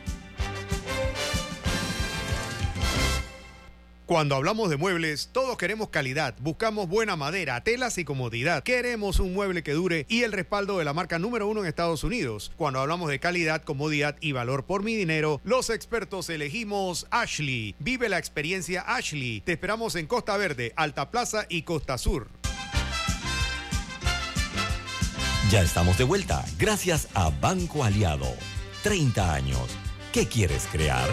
[4.11, 8.61] Cuando hablamos de muebles, todos queremos calidad, buscamos buena madera, telas y comodidad.
[8.61, 12.03] Queremos un mueble que dure y el respaldo de la marca número uno en Estados
[12.03, 12.51] Unidos.
[12.57, 17.73] Cuando hablamos de calidad, comodidad y valor por mi dinero, los expertos elegimos Ashley.
[17.79, 19.39] Vive la experiencia Ashley.
[19.45, 22.27] Te esperamos en Costa Verde, Alta Plaza y Costa Sur.
[25.49, 28.27] Ya estamos de vuelta, gracias a Banco Aliado.
[28.83, 29.69] 30 años.
[30.11, 31.07] ¿Qué quieres crear?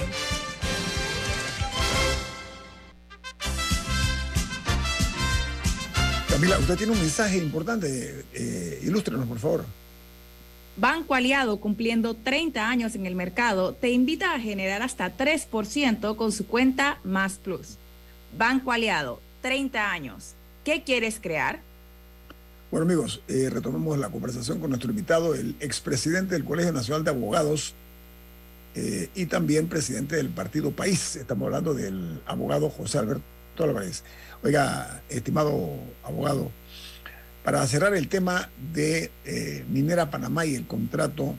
[6.38, 8.24] Camila, usted tiene un mensaje importante.
[8.32, 9.64] Eh, ilústrenos, por favor.
[10.76, 16.30] Banco Aliado, cumpliendo 30 años en el mercado, te invita a generar hasta 3% con
[16.30, 17.76] su cuenta Más Plus.
[18.38, 20.34] Banco Aliado, 30 años.
[20.64, 21.58] ¿Qué quieres crear?
[22.70, 27.10] Bueno, amigos, eh, retomamos la conversación con nuestro invitado, el expresidente del Colegio Nacional de
[27.10, 27.74] Abogados
[28.76, 31.16] eh, y también presidente del Partido País.
[31.16, 33.24] Estamos hablando del abogado José Alberto
[33.58, 34.04] Álvarez.
[34.40, 35.68] Oiga, estimado
[36.04, 36.52] abogado,
[37.42, 41.34] para cerrar el tema de eh, Minera Panamá y el contrato,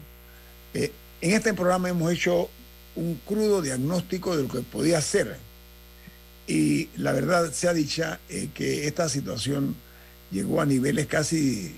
[0.74, 2.50] eh, en este programa hemos hecho
[2.98, 5.38] un crudo diagnóstico de lo que podía ser.
[6.46, 9.78] Y la verdad se ha dicha eh, que esta situación
[10.30, 11.74] llegó a niveles casi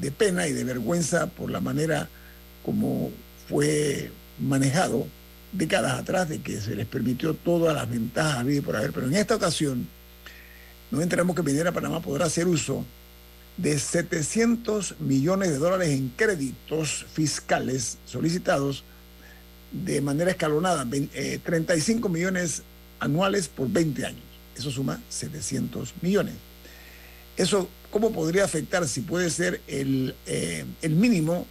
[0.00, 2.08] de pena y de vergüenza por la manera
[2.64, 3.12] como
[3.48, 4.10] fue
[4.40, 5.06] manejado
[5.52, 8.92] décadas atrás de que se les permitió todas las ventajas y por haber.
[8.92, 9.86] Pero en esta ocasión,
[10.94, 12.84] nos enteramos que Minera Panamá podrá hacer uso
[13.56, 18.84] de 700 millones de dólares en créditos fiscales solicitados
[19.72, 22.62] de manera escalonada, 35 eh, millones
[23.00, 24.22] anuales por 20 años.
[24.56, 26.34] Eso suma 700 millones.
[27.36, 31.44] Eso, ¿cómo podría afectar si puede ser el, eh, el mínimo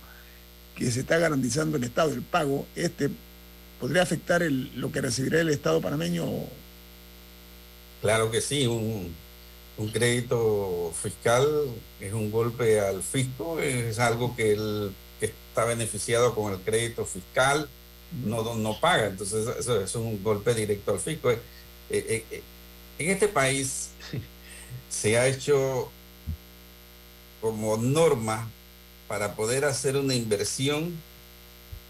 [0.77, 2.65] que se está garantizando el Estado, el pago?
[2.75, 3.09] Este
[3.81, 6.25] podría afectar lo que recibirá el Estado panameño.
[8.01, 9.13] Claro que sí, un,
[9.77, 11.47] un crédito fiscal
[11.99, 17.05] es un golpe al fisco, es algo que el que está beneficiado con el crédito
[17.05, 17.67] fiscal
[18.25, 21.31] no, no paga, entonces eso, es un golpe directo al fisco.
[21.31, 21.39] Eh,
[21.89, 22.43] eh, eh,
[22.99, 23.89] en este país
[24.89, 25.89] se ha hecho
[27.41, 28.49] como norma
[29.07, 30.95] para poder hacer una inversión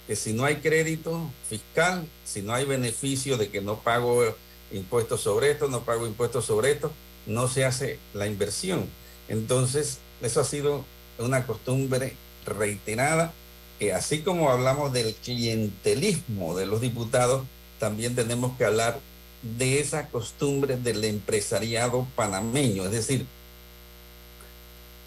[0.08, 4.24] que si no hay crédito fiscal, si no hay beneficio de que no pago
[4.72, 6.91] impuestos sobre esto, no pago impuestos sobre esto,
[7.26, 8.88] no se hace la inversión.
[9.28, 10.86] Entonces, eso ha sido
[11.18, 13.34] una costumbre reiterada,
[13.80, 17.46] que así como hablamos del clientelismo de los diputados,
[17.80, 19.00] también tenemos que hablar
[19.42, 22.86] de esa costumbre del empresariado panameño.
[22.86, 23.26] Es decir,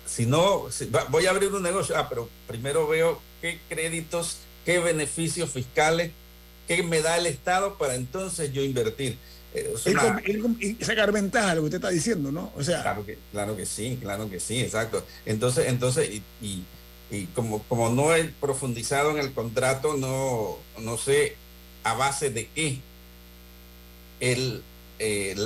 [0.06, 0.68] si no,
[1.08, 6.12] voy a abrir un negocio, ah, pero primero veo qué créditos, qué beneficios fiscales,
[6.68, 9.18] qué me da el Estado para entonces yo invertir.
[10.80, 12.52] Sacar ventaja lo que usted está diciendo, ¿no?
[12.56, 12.82] O sea.
[12.82, 15.04] Claro que, claro que sí, claro que sí, exacto.
[15.24, 16.64] Entonces, entonces, y,
[17.34, 21.36] como, como no he profundizado en el contrato, no, no sé
[21.84, 22.80] a base de qué
[24.20, 24.62] el,
[24.98, 25.36] eh,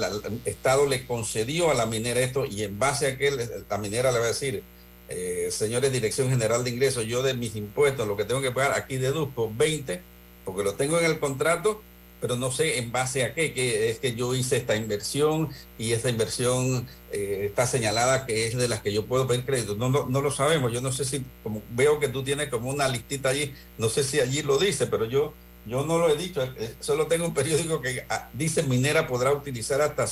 [0.45, 4.19] Estado le concedió a la minera esto y en base a qué la minera le
[4.19, 4.63] va a decir,
[5.09, 8.73] eh, señores Dirección General de Ingresos, yo de mis impuestos, lo que tengo que pagar,
[8.73, 10.01] aquí deduzco 20,
[10.45, 11.83] porque lo tengo en el contrato
[12.21, 15.93] pero no sé en base a qué, que es que yo hice esta inversión y
[15.93, 19.75] esta inversión eh, está señalada que es de las que yo puedo pedir crédito.
[19.75, 22.89] No, no, lo sabemos, yo no sé si, como veo que tú tienes como una
[22.89, 25.33] listita allí, no sé si allí lo dice, pero yo,
[25.67, 29.33] yo no lo he dicho, eh, solo tengo un periódico que ah, dice Minera podrá
[29.33, 30.07] utilizar hasta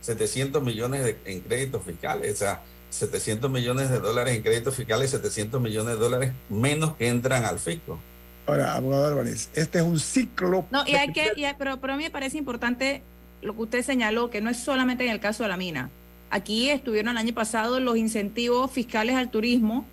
[0.00, 5.60] 700 millones en créditos fiscales, o sea, 700 millones de dólares en créditos fiscales, 700
[5.60, 7.98] millones de dólares menos que entran al fisco.
[8.46, 10.66] Ahora, abogado Álvarez, este es un ciclo.
[10.70, 13.02] No, y hay que, pero, pero a mí me parece importante
[13.40, 15.90] lo que usted señaló, que no es solamente en el caso de la mina.
[16.30, 19.86] Aquí estuvieron el año pasado los incentivos fiscales al turismo,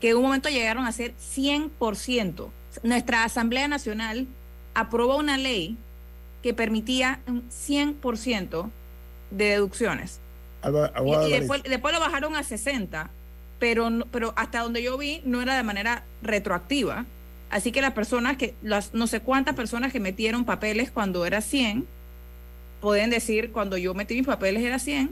[0.00, 2.50] que en un momento llegaron a ser 100%.
[2.82, 4.26] Nuestra Asamblea Nacional
[4.74, 5.76] aprobó una ley
[6.42, 8.70] que permitía un 100%
[9.30, 10.20] de deducciones.
[10.62, 13.10] y, después, después, lo bajaron a 60,
[13.58, 17.06] pero, pero hasta donde yo vi no era de manera retroactiva.
[17.50, 21.40] Así que las personas que, las no sé cuántas personas que metieron papeles cuando era
[21.40, 21.86] 100,
[22.80, 25.10] pueden decir cuando yo metí mis papeles era 100.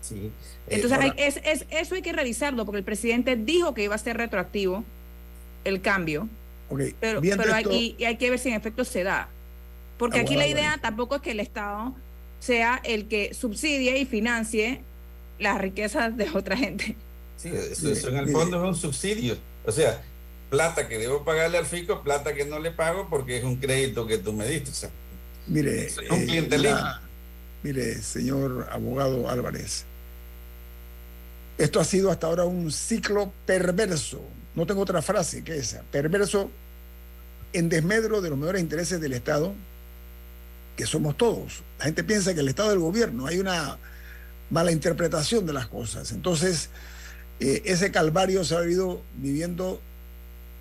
[0.00, 0.30] Sí.
[0.68, 3.98] Eh, Entonces es, es, eso hay que revisarlo porque el presidente dijo que iba a
[3.98, 4.84] ser retroactivo
[5.64, 6.28] el cambio.
[7.00, 9.28] pero, pero hay, y hay que ver si en efecto se da.
[9.98, 11.94] Porque aquí la idea tampoco es que el Estado
[12.40, 14.80] sea el que subsidie y financie
[15.38, 16.96] las riquezas de otra gente.
[17.36, 19.36] Sí, eso, en el fondo es un subsidio.
[19.64, 20.02] O sea,
[20.54, 24.06] plata que debo pagarle al fisco, plata que no le pago porque es un crédito
[24.06, 24.70] que tú me diste.
[24.70, 24.90] O sea,
[25.48, 26.74] mire, un eh,
[27.64, 29.84] mire, señor abogado Álvarez,
[31.58, 34.22] esto ha sido hasta ahora un ciclo perverso.
[34.54, 35.82] No tengo otra frase que esa.
[35.90, 36.50] Perverso
[37.52, 39.54] en desmedro de los mejores intereses del Estado,
[40.76, 41.64] que somos todos.
[41.80, 43.26] La gente piensa que el Estado es el gobierno.
[43.26, 43.76] Hay una
[44.50, 46.12] mala interpretación de las cosas.
[46.12, 46.68] Entonces,
[47.40, 49.80] eh, ese calvario se ha vivido viviendo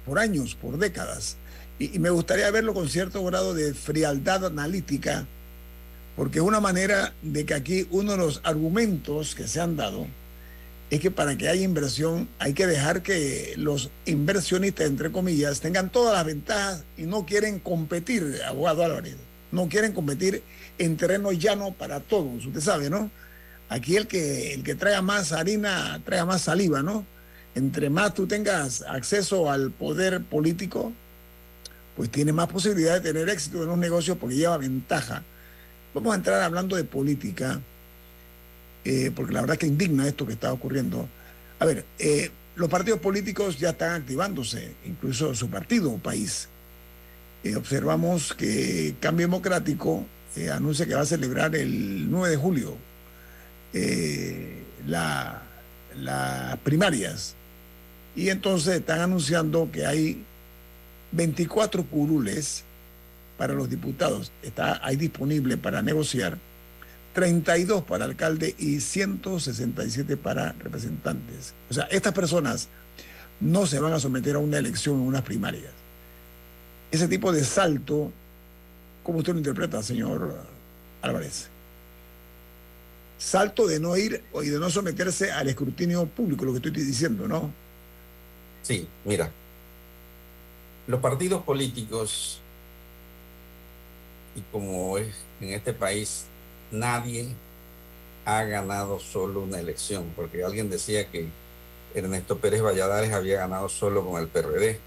[0.06, 1.38] por años, por décadas.
[1.80, 5.26] Y, me gustaría verlo con cierto grado de frialdad analítica,
[6.16, 10.08] porque es una manera de que aquí uno de los argumentos que se han dado
[10.90, 15.90] es que para que haya inversión hay que dejar que los inversionistas, entre comillas, tengan
[15.90, 19.16] todas las ventajas y no quieren competir, abogado Álvarez,
[19.52, 20.44] no quieren competir
[20.78, 23.10] en terreno llano para todos, usted sabe, ¿no?
[23.70, 27.06] Aquí el que, el que traiga más harina, traiga más saliva, ¿no?
[27.56, 30.92] Entre más tú tengas acceso al poder político,
[31.96, 35.24] pues tiene más posibilidad de tener éxito en los negocios porque lleva ventaja.
[35.94, 37.62] Vamos a entrar hablando de política,
[38.84, 41.08] eh, porque la verdad que indigna esto que está ocurriendo.
[41.60, 46.50] A ver, eh, los partidos políticos ya están activándose, incluso su partido, país.
[47.44, 50.06] Eh, observamos que Cambio Democrático
[50.52, 52.76] anuncia que va a celebrar el 9 de julio
[54.88, 57.36] las primarias.
[58.16, 60.24] Y entonces están anunciando que hay
[61.12, 62.64] 24 curules
[63.38, 64.32] para los diputados.
[64.42, 66.38] Está ahí disponible para negociar.
[67.14, 71.54] 32 para alcalde y 167 para representantes.
[71.70, 72.70] O sea, estas personas
[73.40, 75.72] no se van a someter a una elección en unas primarias.
[76.92, 78.12] Ese tipo de salto,
[79.04, 80.36] ¿cómo usted lo interpreta, señor
[81.02, 81.50] Álvarez?
[83.24, 87.28] salto de no ir y de no someterse al escrutinio público, lo que estoy diciendo,
[87.28, 87.54] ¿no?
[88.64, 89.30] Sí, mira,
[90.88, 92.40] los partidos políticos,
[94.36, 96.26] y como es en este país,
[96.72, 97.28] nadie
[98.26, 101.28] ha ganado solo una elección, porque alguien decía que
[101.94, 104.80] Ernesto Pérez Valladares había ganado solo con el PRD.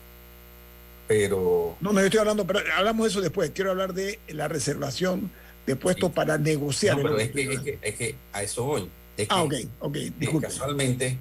[1.06, 1.76] Pero.
[1.80, 3.52] No, no, estoy hablando, pero hablamos de eso después.
[3.54, 5.30] Quiero hablar de la reservación
[5.64, 6.96] de puestos para negociar.
[6.96, 8.90] No, pero es que, es, que, a eso voy.
[9.28, 10.48] ah, ok, ok, disculpe.
[10.48, 11.16] Casualmente,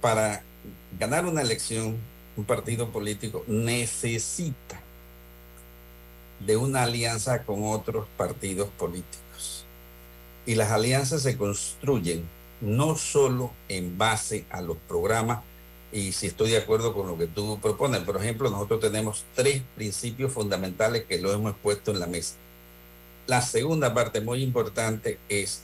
[0.00, 0.42] para
[0.98, 1.96] ganar una elección,
[2.36, 4.80] un partido político necesita
[6.40, 9.64] de una alianza con otros partidos políticos.
[10.46, 12.26] Y las alianzas se construyen
[12.60, 15.40] no solo en base a los programas,
[15.92, 19.62] y si estoy de acuerdo con lo que tú propones, por ejemplo, nosotros tenemos tres
[19.74, 22.36] principios fundamentales que lo hemos puesto en la mesa.
[23.26, 25.62] La segunda parte muy importante es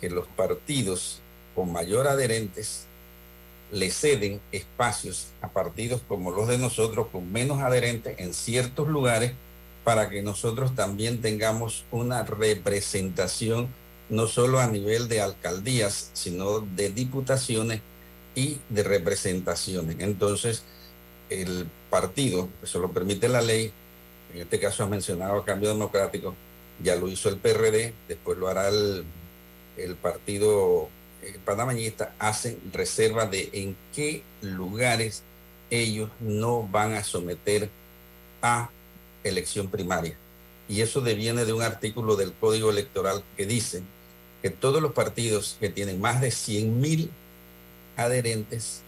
[0.00, 1.20] que los partidos
[1.54, 2.87] con mayor adherentes
[3.70, 9.32] le ceden espacios a partidos como los de nosotros con menos adherentes en ciertos lugares
[9.84, 13.68] para que nosotros también tengamos una representación
[14.08, 17.80] no solo a nivel de alcaldías, sino de diputaciones
[18.34, 19.96] y de representaciones.
[19.98, 20.62] Entonces,
[21.30, 23.72] el partido, eso lo permite la ley,
[24.34, 26.34] en este caso ha mencionado Cambio Democrático,
[26.82, 29.04] ya lo hizo el PRD, después lo hará el,
[30.02, 30.88] partido
[31.22, 35.22] eh, panameñista, hacen reserva de en qué lugares
[35.70, 37.68] ellos no van a someter
[38.42, 38.70] a
[39.24, 40.16] elección primaria.
[40.68, 43.82] Y eso deviene de un artículo del Código Electoral que dice
[44.42, 47.10] que todos los partidos que tienen más de 100 mil
[47.96, 48.82] adherentes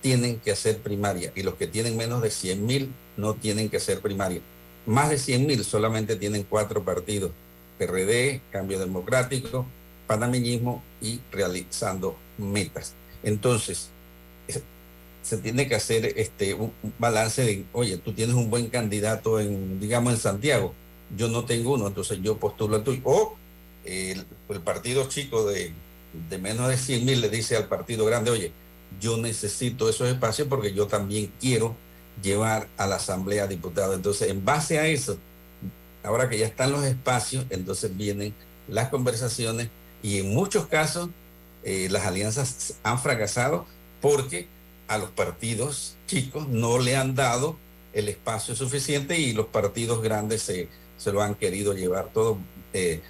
[0.00, 3.78] tienen que hacer primaria y los que tienen menos de 100 mil no tienen que
[3.78, 4.40] hacer primaria.
[4.86, 7.32] Más de 100 mil solamente tienen cuatro partidos,
[7.78, 9.66] PRD, Cambio Democrático,
[10.06, 12.94] Panameñismo y realizando metas.
[13.22, 13.90] Entonces,
[15.22, 19.80] se tiene que hacer este, un balance de, oye, tú tienes un buen candidato en,
[19.80, 20.72] digamos, en Santiago,
[21.16, 23.00] yo no tengo uno, entonces yo postulo a tuyo.
[23.04, 23.36] O
[23.84, 24.24] el,
[24.64, 25.72] partido chico de,
[26.30, 28.52] de, menos de 100 mil le dice al partido grande, oye,
[29.00, 31.74] yo necesito esos espacios porque yo también quiero
[32.22, 33.96] llevar a la Asamblea Diputados.
[33.96, 35.18] Entonces, en base a eso,
[36.04, 38.32] ahora que ya están los espacios, entonces vienen
[38.68, 39.70] las conversaciones
[40.02, 41.10] y en muchos casos
[41.64, 43.66] eh, las alianzas han fracasado
[44.00, 44.46] porque
[44.88, 47.56] a los partidos chicos no le han dado
[47.92, 52.38] el espacio suficiente y los partidos grandes se, se lo han querido llevar todo.
[52.72, 53.00] Eh,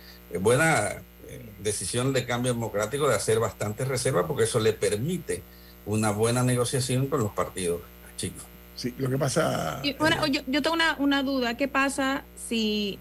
[0.41, 5.43] buena eh, decisión de cambio democrático de hacer bastante reserva porque eso le permite
[5.87, 7.81] una buena negociación con los partidos
[8.17, 8.45] chicos.
[8.75, 9.83] Sí, lo que pasa...
[9.99, 11.57] bueno, yo, yo, tengo una, una, duda.
[11.57, 12.99] ¿Qué pasa si,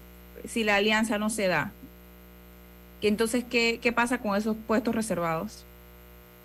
[0.48, 1.72] si la alianza no se da?
[3.02, 5.64] Entonces, ¿qué, ¿qué pasa con esos puestos reservados?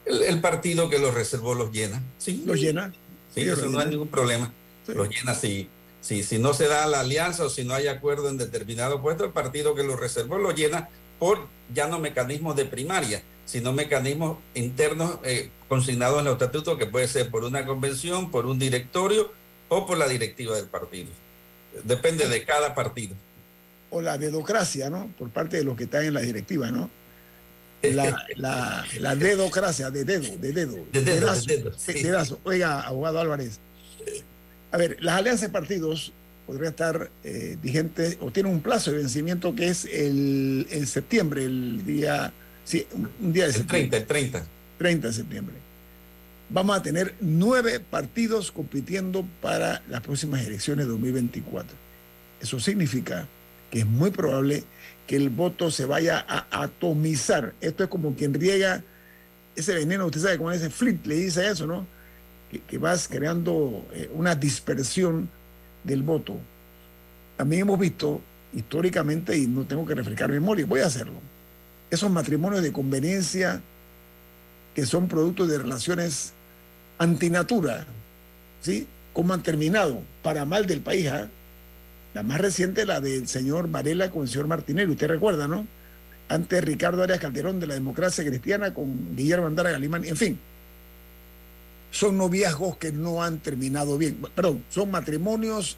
[0.06, 2.02] El, partido que los reservó los llena.
[2.18, 2.94] Sí, los llena.
[3.34, 4.52] Sí, eso no hay ningún problema.
[4.88, 5.70] Los llena si,
[6.02, 9.24] si, si no se da la alianza o si no hay acuerdo en determinado puesto,
[9.24, 10.90] el partido que lo reservó lo llena
[11.20, 16.88] por ya no mecanismos de primaria, sino mecanismos internos eh, consignados en los estatutos, que
[16.88, 19.32] puede ser por una convención, por un directorio
[19.70, 21.10] o por la directiva del partido.
[21.84, 23.16] Depende de cada partido.
[23.92, 25.08] O la dedocracia, ¿no?
[25.18, 26.90] Por parte de los que están en la directiva, ¿no?
[27.84, 30.86] La, la, la dedocracia, de dedo, de dedo.
[30.92, 33.60] De dedo, de dedo, Oiga, abogado Álvarez.
[34.72, 36.14] A ver, las alianzas de partidos
[36.46, 41.46] podrían estar eh, vigentes o tienen un plazo de vencimiento que es el, en septiembre,
[41.46, 42.32] el día,
[42.64, 42.86] sí,
[43.20, 43.98] un día de septiembre.
[43.98, 44.46] El 30, el 30.
[44.78, 45.56] 30 de septiembre.
[46.50, 51.76] Vamos a tener nueve partidos compitiendo para las próximas elecciones de 2024.
[52.42, 53.28] Eso significa
[53.72, 54.64] que es muy probable
[55.08, 57.54] que el voto se vaya a atomizar.
[57.62, 58.84] Esto es como quien riega
[59.56, 61.88] ese veneno, usted sabe cómo ese flip le dice eso, ¿no?
[62.68, 65.30] Que, vas creando eh, una dispersión
[65.84, 66.38] del voto.
[67.38, 68.22] También hemos visto
[68.54, 71.20] históricamente, y no tengo que refrescar memoria, voy a hacerlo,
[71.90, 73.62] esos matrimonios de conveniencia
[74.76, 76.34] que son productos de relaciones
[76.98, 77.86] antinatura,
[78.62, 78.88] ¿sí?
[79.14, 80.02] ¿Cómo han terminado?
[80.22, 81.30] Para mal del país, ¿ah?
[82.14, 85.66] La más reciente, la del señor Varela con el señor Martinelli, usted recuerda, ¿no?
[86.28, 90.40] Antes Ricardo Arias Calderón de la democracia cristiana con Guillermo Andara Galimán, en fin.
[91.92, 94.18] Son noviazgos que no han terminado bien.
[94.34, 95.78] Perdón, son matrimonios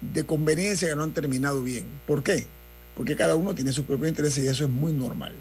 [0.00, 1.84] de conveniencia que no han terminado bien.
[2.06, 2.46] ¿Por qué?
[2.96, 5.32] Porque cada uno tiene sus propios intereses y eso es muy normal.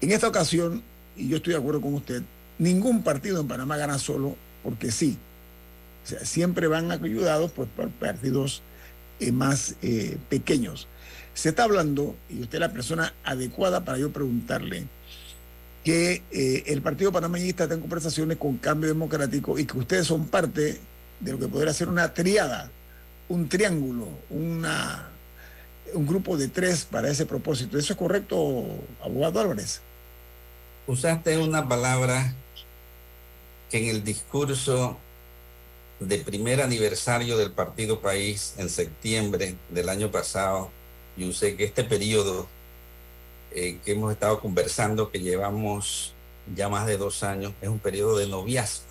[0.00, 0.82] En esta ocasión,
[1.16, 2.22] y yo estoy de acuerdo con usted,
[2.58, 5.18] ningún partido en Panamá gana solo porque sí.
[6.04, 8.62] O sea, siempre van ayudados por partidos
[9.28, 10.88] eh, más eh, pequeños.
[11.34, 14.86] Se está hablando, y usted es la persona adecuada para yo preguntarle,
[15.82, 20.26] que eh, el Partido Panameñista está en conversaciones con Cambio Democrático y que ustedes son
[20.26, 20.80] parte
[21.20, 22.70] de lo que podría ser una triada,
[23.28, 25.08] un triángulo, una,
[25.92, 27.78] un grupo de tres para ese propósito.
[27.78, 28.64] ¿Eso es correcto,
[29.02, 29.82] abogado Álvarez?
[30.86, 32.34] Usaste una palabra
[33.70, 34.98] que en el discurso
[36.00, 40.70] de primer aniversario del Partido País en septiembre del año pasado,
[41.16, 42.48] yo sé que este periodo
[43.52, 46.12] eh, que hemos estado conversando, que llevamos
[46.54, 48.84] ya más de dos años, es un periodo de noviazgo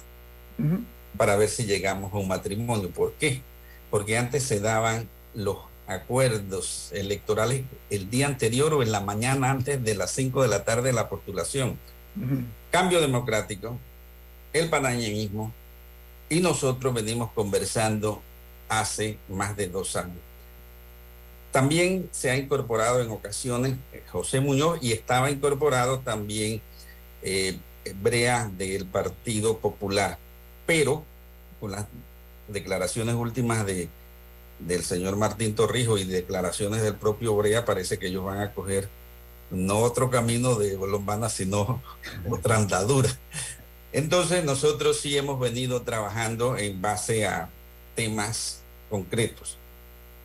[1.17, 2.89] para ver si llegamos a un matrimonio.
[2.89, 3.41] ¿Por qué?
[3.89, 9.83] Porque antes se daban los acuerdos electorales el día anterior o en la mañana antes
[9.83, 11.77] de las 5 de la tarde de la postulación.
[12.71, 13.77] Cambio democrático,
[14.53, 15.51] el panañemismo,
[16.33, 18.21] y nosotros venimos conversando
[18.67, 20.17] hace más de dos años.
[21.51, 26.59] También se ha incorporado en ocasiones eh, José Muñoz y estaba incorporado también
[27.21, 27.57] eh,
[28.01, 30.17] Brea del Partido Popular,
[30.65, 31.03] pero
[31.59, 31.85] con las
[32.47, 33.87] declaraciones últimas de,
[34.57, 38.89] del señor Martín Torrijos y declaraciones del propio Brea, parece que ellos van a coger
[39.51, 41.83] no otro camino de Lombana, sino
[42.29, 43.09] otra andadura.
[43.93, 47.49] Entonces nosotros sí hemos venido trabajando en base a
[47.95, 49.57] temas concretos.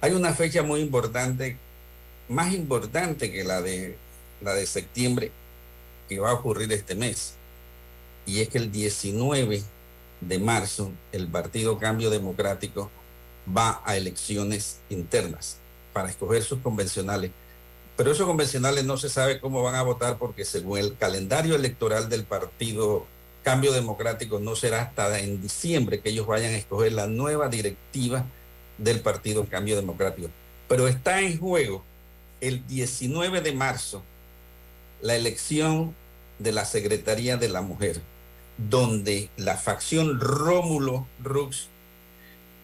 [0.01, 1.59] Hay una fecha muy importante,
[2.29, 3.99] más importante que la de,
[4.41, 5.31] la de septiembre,
[6.09, 7.35] que va a ocurrir este mes.
[8.25, 9.63] Y es que el 19
[10.23, 12.91] de marzo el Partido Cambio Democrático
[13.55, 15.59] va a elecciones internas
[15.93, 17.33] para escoger sus convencionales.
[17.99, 22.09] Pero esos convencionales no se sabe cómo van a votar porque según el calendario electoral
[22.09, 23.07] del Partido
[23.49, 28.27] cambio democrático no será hasta en diciembre que ellos vayan a escoger la nueva directiva
[28.77, 30.29] del Partido Cambio Democrático.
[30.69, 31.83] Pero está en juego
[32.43, 34.03] el 19 de marzo
[35.01, 35.97] la elección
[36.39, 38.03] de la Secretaría de la Mujer.
[38.59, 41.69] donde la facción Rómulo Rux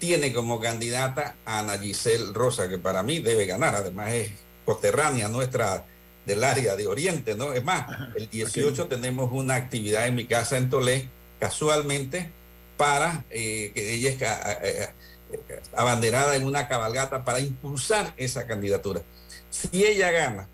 [0.01, 4.32] tiene como candidata a Ana Giselle Rosa, que para mí debe ganar, además es
[4.64, 5.85] coterránea nuestra
[6.27, 7.53] del área de Oriente, ¿no?
[7.53, 11.09] Es más, el 18 tenemos una actividad en mi casa en Tolé,
[11.39, 12.31] casualmente,
[12.77, 14.93] para eh, que ella es eh,
[15.33, 19.03] eh, abanderada en una cabalgata para impulsar esa candidatura.
[19.51, 20.49] Si ella gana,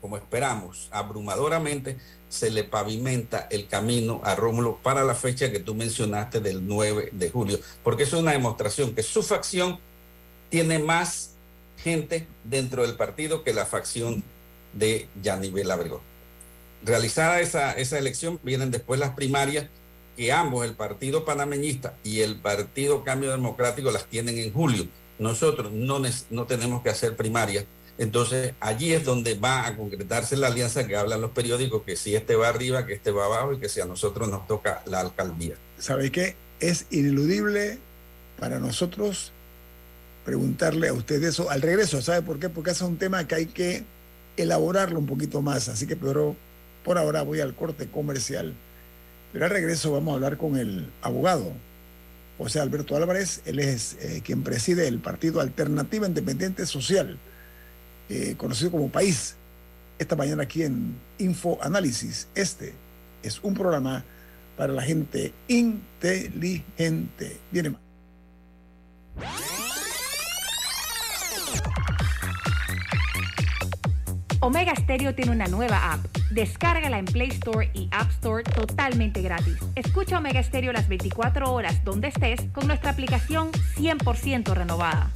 [0.00, 1.96] como esperamos, abrumadoramente,
[2.28, 7.10] se le pavimenta el camino a Rómulo para la fecha que tú mencionaste del 9
[7.12, 9.78] de julio, porque es una demostración que su facción
[10.50, 11.30] tiene más
[11.78, 14.24] gente dentro del partido que la facción
[14.76, 16.02] de Yanibel Abrego.
[16.84, 19.66] Realizada esa, esa elección, vienen después las primarias,
[20.16, 24.86] que ambos, el Partido Panameñista y el Partido Cambio Democrático, las tienen en julio.
[25.18, 26.00] Nosotros no,
[26.30, 27.64] no tenemos que hacer primarias.
[27.98, 32.14] Entonces, allí es donde va a concretarse la alianza que hablan los periódicos, que si
[32.14, 35.00] este va arriba, que este va abajo y que si a nosotros nos toca la
[35.00, 35.54] alcaldía.
[35.78, 36.36] ¿Sabe qué?
[36.60, 37.78] Es ineludible
[38.38, 39.32] para nosotros
[40.24, 42.02] preguntarle a usted eso al regreso.
[42.02, 42.50] ¿Sabe por qué?
[42.50, 43.84] Porque es un tema que hay que
[44.36, 45.68] elaborarlo un poquito más.
[45.68, 46.36] Así que pero
[46.84, 48.54] por ahora voy al corte comercial.
[49.32, 51.52] Pero al regreso vamos a hablar con el abogado
[52.38, 53.42] José Alberto Álvarez.
[53.44, 57.18] Él es eh, quien preside el Partido Alternativa Independiente Social,
[58.08, 59.36] eh, conocido como País.
[59.98, 62.28] Esta mañana aquí en Info Análisis.
[62.34, 62.74] Este
[63.22, 64.04] es un programa
[64.56, 67.38] para la gente inteligente.
[67.50, 67.80] Viene más.
[74.46, 76.06] Omega Stereo tiene una nueva app.
[76.30, 79.56] Descárgala en Play Store y App Store totalmente gratis.
[79.74, 85.10] Escucha Omega Stereo las 24 horas donde estés con nuestra aplicación 100% renovada.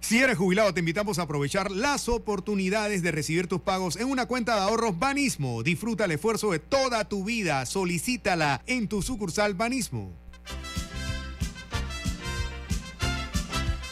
[0.00, 4.26] Si eres jubilado, te invitamos a aprovechar las oportunidades de recibir tus pagos en una
[4.26, 5.62] cuenta de ahorros Banismo.
[5.62, 7.64] Disfruta el esfuerzo de toda tu vida.
[7.64, 10.12] Solicítala en tu sucursal Banismo.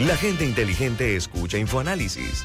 [0.01, 2.45] La gente inteligente escucha InfoAnálisis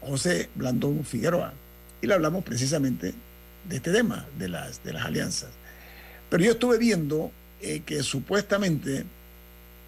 [0.00, 1.52] José Blandón Figueroa,
[2.02, 3.14] y le hablamos precisamente
[3.68, 5.50] de este tema, de las, de las alianzas.
[6.30, 9.04] Pero yo estuve viendo eh, que supuestamente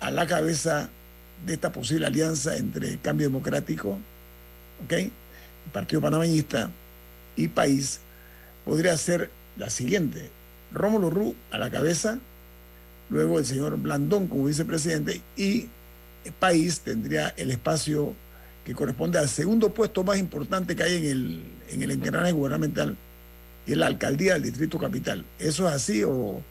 [0.00, 0.88] a la cabeza
[1.44, 3.98] de esta posible alianza entre Cambio Democrático,
[4.84, 4.92] ¿ok?
[4.92, 5.12] El
[5.72, 6.70] Partido Panameñista
[7.36, 8.00] y País,
[8.64, 10.30] podría ser la siguiente.
[10.72, 12.18] Rómulo Rú a la cabeza,
[13.10, 15.68] luego el señor Blandón como vicepresidente y
[16.24, 18.14] el País tendría el espacio
[18.64, 22.96] que corresponde al segundo puesto más importante que hay en el, en el gubernamental,
[23.68, 25.24] y la alcaldía del Distrito Capital.
[25.38, 26.44] ¿Eso es así o,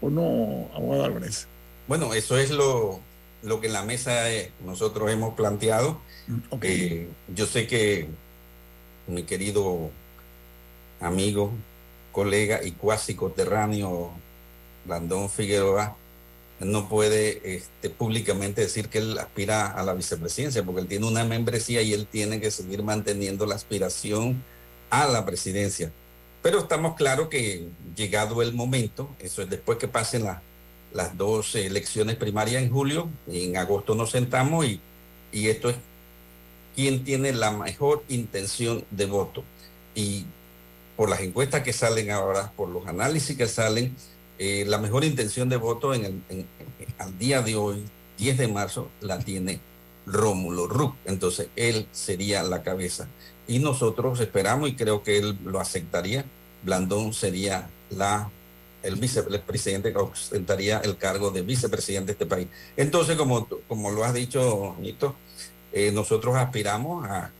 [0.00, 1.48] o no, abogado Álvarez?
[1.86, 3.00] Bueno, eso es lo,
[3.42, 6.02] lo que en la mesa eh, nosotros hemos planteado.
[6.26, 8.08] Mm, Eh, yo sé que
[9.06, 9.94] mi querido
[11.00, 11.52] amigo,
[12.12, 14.12] colega y cuasi coterráneo
[14.86, 15.96] Landón Figueroa
[16.60, 21.24] no puede este, públicamente decir que él aspira a la vicepresidencia porque él tiene una
[21.24, 24.46] membresía y él tiene que seguir manteniendo la aspiración
[24.90, 25.92] a la presidencia.
[26.44, 30.42] Pero estamos claros que llegado el momento, eso es después que pasen la-
[30.92, 34.78] las dos elecciones primarias en julio, en agosto nos sentamos y,
[35.32, 35.76] y esto es
[36.76, 39.42] quién tiene la mejor intención de voto.
[39.94, 40.26] Y
[40.98, 43.96] por las encuestas que salen ahora, por los análisis que salen,
[44.38, 46.46] eh, la mejor intención de voto en el,
[46.98, 47.82] al día de hoy,
[48.18, 49.60] 10 de marzo, la tiene
[50.06, 50.94] Rómulo Ruc.
[51.04, 53.08] Entonces, él sería la cabeza.
[53.46, 56.24] Y nosotros esperamos, y creo que él lo aceptaría,
[56.62, 58.30] Blandón sería la,
[58.82, 62.48] el vicepresidente que ostentaría el cargo de vicepresidente de este país.
[62.76, 65.14] Entonces, como, como lo has dicho, Nito,
[65.72, 67.30] eh, nosotros aspiramos a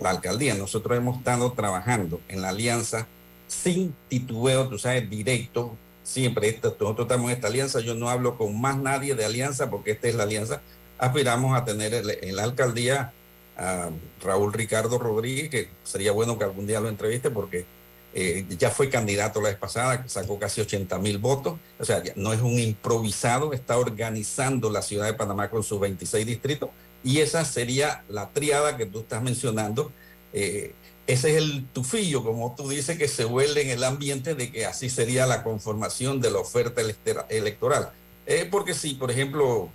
[0.00, 0.54] la alcaldía.
[0.54, 3.06] Nosotros hemos estado trabajando en la alianza
[3.46, 5.76] sin titubeo, tú sabes, directo.
[6.02, 7.80] Siempre esta- nosotros estamos en esta alianza.
[7.80, 10.62] Yo no hablo con más nadie de alianza porque esta es la alianza.
[11.00, 13.12] Aspiramos a tener en la alcaldía
[13.56, 13.88] a
[14.22, 17.64] Raúl Ricardo Rodríguez, que sería bueno que algún día lo entreviste porque
[18.12, 21.58] eh, ya fue candidato la vez pasada, sacó casi 80 mil votos.
[21.78, 26.26] O sea, no es un improvisado, está organizando la ciudad de Panamá con sus 26
[26.26, 26.70] distritos.
[27.02, 29.92] Y esa sería la triada que tú estás mencionando.
[30.32, 30.74] Eh,
[31.06, 34.66] ese es el tufillo, como tú dices, que se huele en el ambiente de que
[34.66, 36.82] así sería la conformación de la oferta
[37.28, 37.90] electoral.
[38.26, 39.70] Eh, porque si, por ejemplo,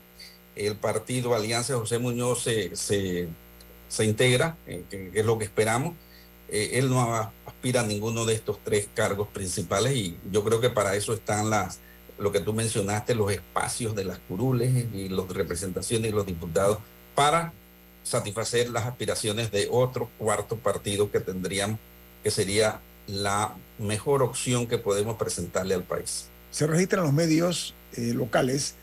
[0.56, 3.28] el partido Alianza de José Muñoz se, se,
[3.88, 5.96] se integra, eh, que, es lo que esperamos,
[6.50, 7.14] eh, él no
[7.46, 11.50] aspira a ninguno de estos tres cargos principales y yo creo que para eso están
[11.50, 11.80] las,
[12.18, 16.80] lo que tú mencionaste, los espacios de las curules y las representaciones y los diputados
[17.16, 17.54] para
[18.04, 21.80] satisfacer las aspiraciones de otro cuarto partido que tendrían,
[22.24, 26.28] que sería la mejor opción que podemos presentarle al país.
[26.52, 28.76] Se registra en los medios eh, locales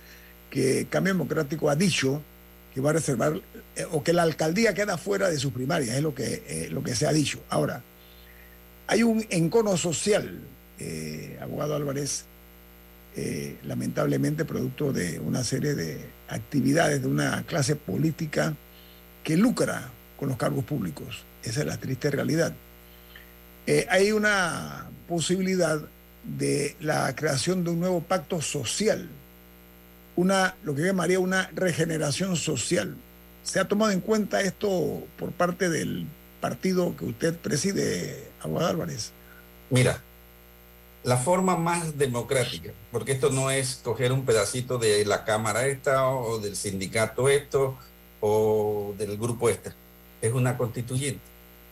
[0.52, 2.20] que Cambio Democrático ha dicho
[2.74, 3.40] que va a reservar
[3.74, 6.82] eh, o que la alcaldía queda fuera de sus primarias, es lo que, eh, lo
[6.82, 7.40] que se ha dicho.
[7.48, 7.82] Ahora,
[8.86, 10.40] hay un encono social,
[10.78, 12.26] eh, abogado Álvarez,
[13.64, 18.54] lamentablemente producto de una serie de actividades de una clase política
[19.22, 21.22] que lucra con los cargos públicos.
[21.42, 22.54] Esa es la triste realidad.
[23.90, 25.78] Hay una posibilidad
[26.24, 29.10] de la creación de un nuevo pacto social,
[30.16, 32.96] una, lo que llamaría una regeneración social.
[33.42, 36.06] ¿Se ha tomado en cuenta esto por parte del
[36.40, 39.12] partido que usted preside, Aguado Álvarez?
[39.70, 40.00] Mira,
[41.04, 46.08] la forma más democrática, porque esto no es coger un pedacito de la Cámara esta
[46.08, 47.76] o del sindicato esto
[48.20, 49.74] o del grupo esta,
[50.20, 51.20] es una constituyente,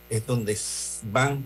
[0.09, 0.57] es donde
[1.03, 1.45] van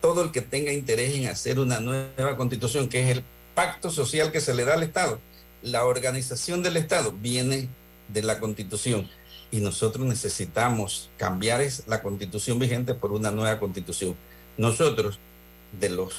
[0.00, 4.30] todo el que tenga interés en hacer una nueva constitución, que es el pacto social
[4.30, 5.18] que se le da al Estado.
[5.62, 7.68] La organización del Estado viene
[8.08, 9.08] de la constitución
[9.50, 14.14] y nosotros necesitamos cambiar la constitución vigente por una nueva constitución.
[14.56, 15.18] Nosotros,
[15.78, 16.14] de los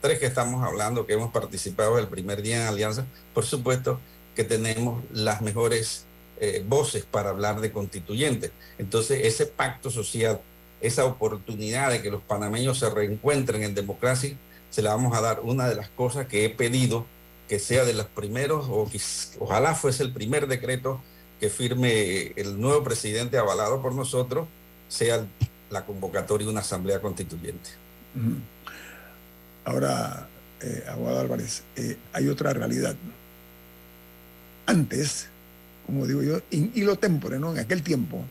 [0.00, 4.00] tres que estamos hablando, que hemos participado el primer día en Alianza, por supuesto
[4.36, 6.04] que tenemos las mejores
[6.40, 8.50] eh, voces para hablar de constituyentes.
[8.76, 10.40] Entonces, ese pacto social,
[10.80, 14.36] esa oportunidad de que los panameños se reencuentren en democracia,
[14.70, 15.40] se la vamos a dar.
[15.40, 17.06] Una de las cosas que he pedido
[17.48, 18.90] que sea de los primeros, o
[19.38, 21.00] ojalá fuese el primer decreto
[21.40, 24.46] que firme el nuevo presidente avalado por nosotros,
[24.88, 25.26] sea
[25.70, 27.70] la convocatoria de una asamblea constituyente.
[29.64, 30.28] Ahora,
[30.60, 32.94] eh, Aguado Álvarez, eh, hay otra realidad.
[34.66, 35.28] Antes,
[35.86, 37.52] como digo yo, in hilo tempore, ¿no?
[37.52, 38.24] En aquel tiempo,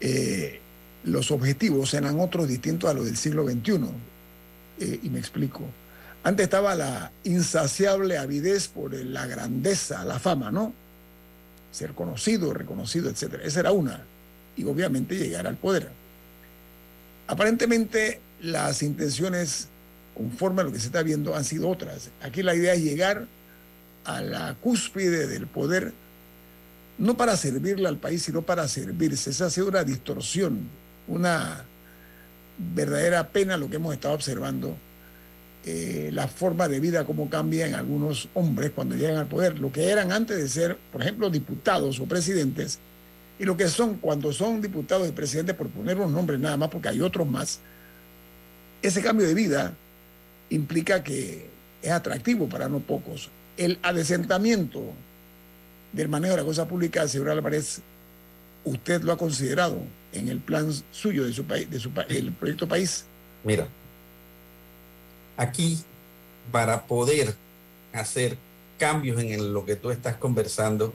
[0.00, 0.60] eh,
[1.04, 3.88] los objetivos eran otros distintos a los del siglo XXI.
[4.80, 5.62] Eh, y me explico.
[6.22, 10.74] Antes estaba la insaciable avidez por la grandeza, la fama, ¿no?
[11.72, 13.40] Ser conocido, reconocido, etc.
[13.42, 14.02] Esa era una.
[14.56, 15.88] Y obviamente llegar al poder.
[17.26, 19.68] Aparentemente las intenciones,
[20.14, 22.10] conforme a lo que se está viendo, han sido otras.
[22.22, 23.26] Aquí la idea es llegar
[24.04, 25.92] a la cúspide del poder,
[26.98, 29.30] no para servirle al país, sino para servirse.
[29.30, 30.68] Esa ha sido una distorsión,
[31.08, 31.64] una
[32.58, 34.76] verdadera pena lo que hemos estado observando.
[35.66, 39.58] Eh, la forma de vida, cómo cambia en algunos hombres cuando llegan al poder.
[39.58, 42.78] Lo que eran antes de ser, por ejemplo, diputados o presidentes,
[43.38, 46.70] y lo que son cuando son diputados y presidentes, por poner unos nombres nada más,
[46.70, 47.60] porque hay otros más,
[48.82, 49.74] ese cambio de vida
[50.48, 51.46] implica que
[51.82, 53.28] es atractivo para no pocos.
[53.56, 54.82] El adesentamiento
[55.92, 57.82] del manejo de la cosa pública, señor Álvarez,
[58.64, 59.78] usted lo ha considerado
[60.12, 63.04] en el plan suyo de su país, de su el proyecto país.
[63.44, 63.68] Mira,
[65.36, 65.78] aquí
[66.52, 67.34] para poder
[67.92, 68.36] hacer
[68.78, 70.94] cambios en lo que tú estás conversando,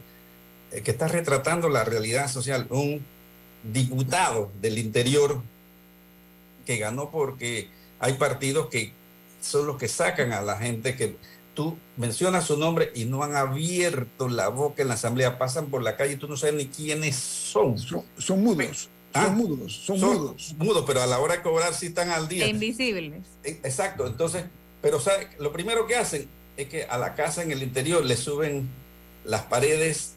[0.71, 3.05] eh, que estás retratando la realidad social, un
[3.63, 5.41] diputado del interior
[6.65, 7.69] que ganó porque
[7.99, 8.91] hay partidos que
[9.41, 11.15] son los que sacan a la gente que
[11.53, 15.81] tú mencionas su nombre y no han abierto la boca en la asamblea, pasan por
[15.81, 17.77] la calle y tú no sabes ni quiénes son.
[17.77, 18.89] Son, mudos.
[19.15, 19.27] ¿Ah?
[19.27, 20.55] Son mudos, son, mudos.
[20.57, 22.45] Mudos, pero a la hora de cobrar sí están al día.
[22.45, 23.23] E invisibles.
[23.45, 24.43] E, exacto, entonces,
[24.81, 25.29] pero ¿sabe?
[25.39, 28.67] lo primero que hacen es que a la casa en el interior le suben
[29.23, 30.15] las paredes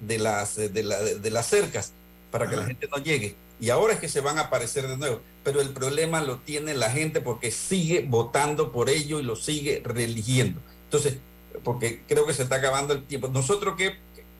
[0.00, 1.92] de las, de, las cercas
[2.30, 3.36] para que la gente no llegue.
[3.60, 5.20] Y ahora es que se van a aparecer de nuevo.
[5.44, 9.82] Pero el problema lo tiene la gente porque sigue votando por ello y lo sigue
[9.84, 10.60] religiendo.
[10.84, 11.18] Entonces,
[11.64, 13.28] porque creo que se está acabando el tiempo.
[13.28, 13.96] Nosotros, ¿qué,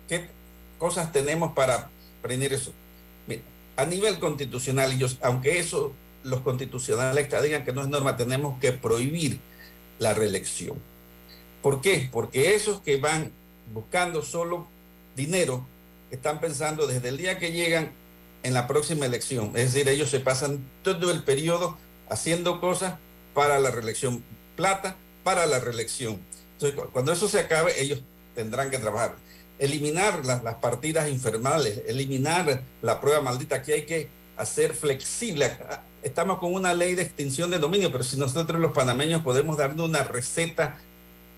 [0.08, 0.28] qué
[0.78, 1.90] cosas tenemos para
[2.22, 2.72] prevenir eso?
[3.78, 5.92] A nivel constitucional, ellos, aunque eso
[6.24, 9.38] los constitucionales digan que no es norma, tenemos que prohibir
[10.00, 10.76] la reelección.
[11.62, 12.08] ¿Por qué?
[12.10, 13.30] Porque esos que van
[13.72, 14.66] buscando solo
[15.14, 15.64] dinero
[16.10, 17.92] están pensando desde el día que llegan
[18.42, 19.52] en la próxima elección.
[19.54, 21.78] Es decir, ellos se pasan todo el periodo
[22.10, 22.94] haciendo cosas
[23.32, 24.24] para la reelección.
[24.56, 26.18] Plata para la reelección.
[26.54, 28.02] Entonces, cuando eso se acabe, ellos
[28.34, 29.14] tendrán que trabajar.
[29.58, 35.50] Eliminar las, las partidas infernales, eliminar la prueba maldita, que hay que hacer flexible.
[36.02, 39.88] Estamos con una ley de extinción de dominio, pero si nosotros los panameños podemos darnos
[39.88, 40.78] una receta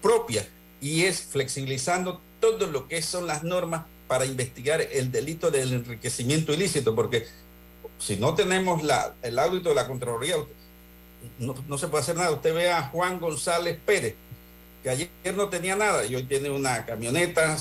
[0.02, 0.46] propia
[0.80, 6.52] y es flexibilizando todo lo que son las normas para investigar el delito del enriquecimiento
[6.52, 7.26] ilícito, porque
[7.98, 10.36] si no tenemos la, el audito de la Contraloría,
[11.38, 12.30] no, no, se puede hacer nada.
[12.30, 14.14] Usted ve a Juan González Pérez,
[14.82, 17.56] que ayer no tenía nada y hoy tiene una camioneta,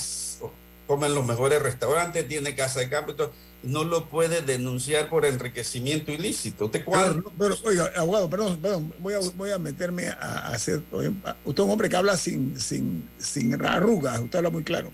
[0.90, 3.32] come en los mejores restaurantes, tiene casa de campo todo.
[3.62, 6.66] No lo puede denunciar por enriquecimiento ilícito.
[6.66, 7.32] ¿Usted cuándo?
[7.38, 10.82] Pero, oiga, abogado, perdón, perdón voy, a, voy a meterme a, hacer.
[10.92, 11.14] Usted
[11.46, 14.90] es un hombre que habla sin, sin, sin arrugas, usted habla muy claro.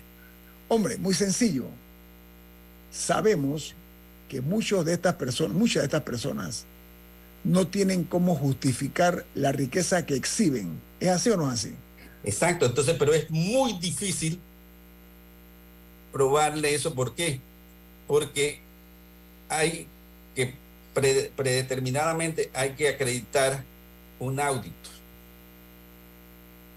[0.68, 1.64] Hombre, muy sencillo.
[2.90, 3.74] Sabemos
[4.28, 6.66] que muchos de estas personas, muchas de estas personas
[7.42, 10.78] no tienen cómo justificar la riqueza que exhiben.
[11.00, 11.74] ¿Es así o no es así?
[12.22, 14.38] Exacto, entonces, pero es muy difícil
[16.12, 16.94] probarle eso.
[16.94, 17.40] ¿Por qué?
[18.06, 18.60] Porque
[19.48, 19.86] hay
[20.34, 20.54] que
[20.94, 23.62] predeterminadamente hay que acreditar
[24.18, 24.90] un audito.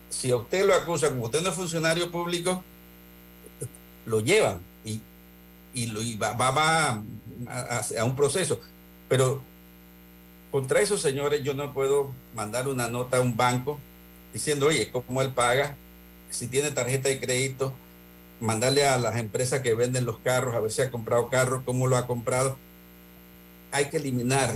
[0.10, 2.64] Si a usted lo acusa como usted no es funcionario público,
[4.06, 5.00] lo llevan y,
[5.74, 7.02] y, lo, va, va,
[7.48, 8.60] a, un proceso.
[9.08, 9.42] Pero
[10.52, 13.80] contra esos señores yo no puedo mandar una nota a un banco
[14.34, 15.78] diciendo, oye, ¿cómo él paga?
[16.30, 17.74] Si tiene tarjeta de crédito,
[18.40, 21.88] mandarle a las empresas que venden los carros a ver si ha comprado carros, cómo
[21.88, 22.58] lo ha comprado.
[23.72, 24.56] Hay que eliminar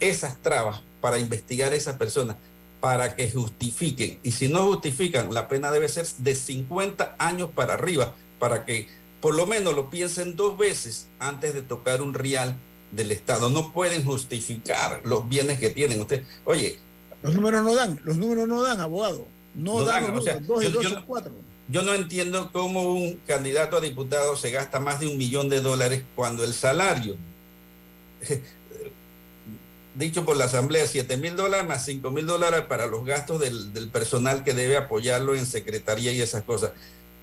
[0.00, 2.36] esas trabas para investigar a esas personas,
[2.80, 4.18] para que justifiquen.
[4.22, 8.88] Y si no justifican, la pena debe ser de 50 años para arriba para que
[9.20, 12.56] por lo menos lo piensen dos veces antes de tocar un real
[12.92, 13.48] del Estado.
[13.48, 16.00] No pueden justificar los bienes que tienen.
[16.00, 16.78] Usted, oye.
[17.22, 19.26] Los números no dan, los números no dan, abogado.
[19.54, 21.32] No, dan, o sea, dos y dos yo, cuatro.
[21.68, 25.60] Yo no entiendo cómo un candidato a diputado se gasta más de un millón de
[25.60, 27.16] dólares cuando el salario,
[29.94, 33.72] dicho por la Asamblea, 7 mil dólares más 5 mil dólares para los gastos del,
[33.72, 36.72] del personal que debe apoyarlo en secretaría y esas cosas.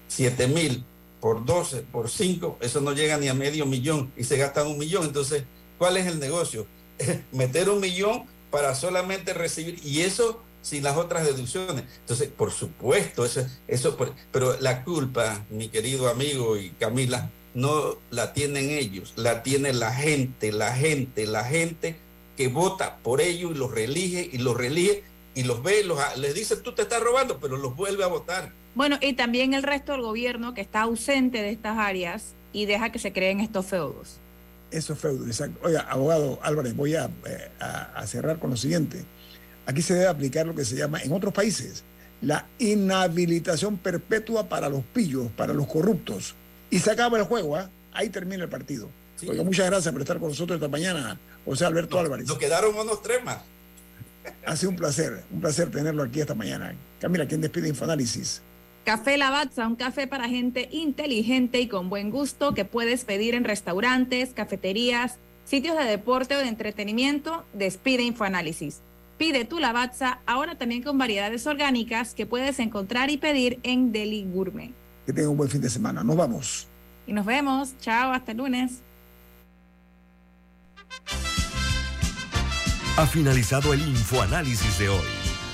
[0.07, 0.83] 7 mil
[1.19, 4.79] por 12, por 5, eso no llega ni a medio millón y se gastan un
[4.79, 5.05] millón.
[5.05, 5.43] Entonces,
[5.77, 6.65] ¿cuál es el negocio?
[7.31, 11.83] Meter un millón para solamente recibir y eso sin las otras deducciones.
[11.99, 13.97] Entonces, por supuesto, eso, eso
[14.31, 19.93] pero la culpa, mi querido amigo y Camila, no la tienen ellos, la tiene la
[19.93, 21.97] gente, la gente, la gente
[22.37, 25.03] que vota por ellos y los relige y los relige
[25.35, 28.51] y los ve, los, les dice tú te estás robando, pero los vuelve a votar.
[28.73, 32.91] Bueno, y también el resto del gobierno que está ausente de estas áreas y deja
[32.91, 34.19] que se creen estos feudos.
[34.71, 35.59] Esos feudos, exacto.
[35.63, 36.99] Oiga, abogado Álvarez, voy eh,
[37.59, 39.03] a, a, cerrar con lo siguiente.
[39.65, 41.83] Aquí se debe aplicar lo que se llama, en otros países,
[42.21, 46.35] la inhabilitación perpetua para los pillos, para los corruptos.
[46.69, 47.69] Y se acaba el juego, ¿ah?
[47.93, 48.89] ahí termina el partido.
[49.43, 52.27] muchas gracias por estar con nosotros esta mañana, José Alberto Álvarez.
[52.27, 53.39] Nos quedaron unos tres más.
[54.45, 56.75] Ha sido un placer, un placer tenerlo aquí esta mañana.
[56.99, 58.41] Camila, ¿quién despide Infoanálisis?
[58.85, 63.43] Café Lavazza, un café para gente inteligente y con buen gusto que puedes pedir en
[63.43, 67.43] restaurantes, cafeterías, sitios de deporte o de entretenimiento.
[67.53, 68.81] Despide Infoanálisis.
[69.21, 74.23] Pide tu Lavazza ahora también con variedades orgánicas que puedes encontrar y pedir en Deli
[74.23, 74.73] Gourmet.
[75.05, 76.03] Que tenga un buen fin de semana.
[76.03, 76.67] Nos vamos.
[77.05, 77.77] Y nos vemos.
[77.79, 78.81] Chao, hasta el lunes.
[82.97, 85.05] Ha finalizado el Infoanálisis de hoy.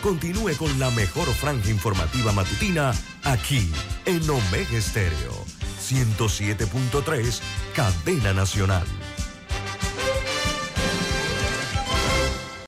[0.01, 2.93] Continúe con la mejor franja informativa matutina
[3.25, 3.69] aquí
[4.05, 5.33] en Omega Estéreo
[5.81, 7.41] 107.3,
[7.75, 8.87] Cadena Nacional.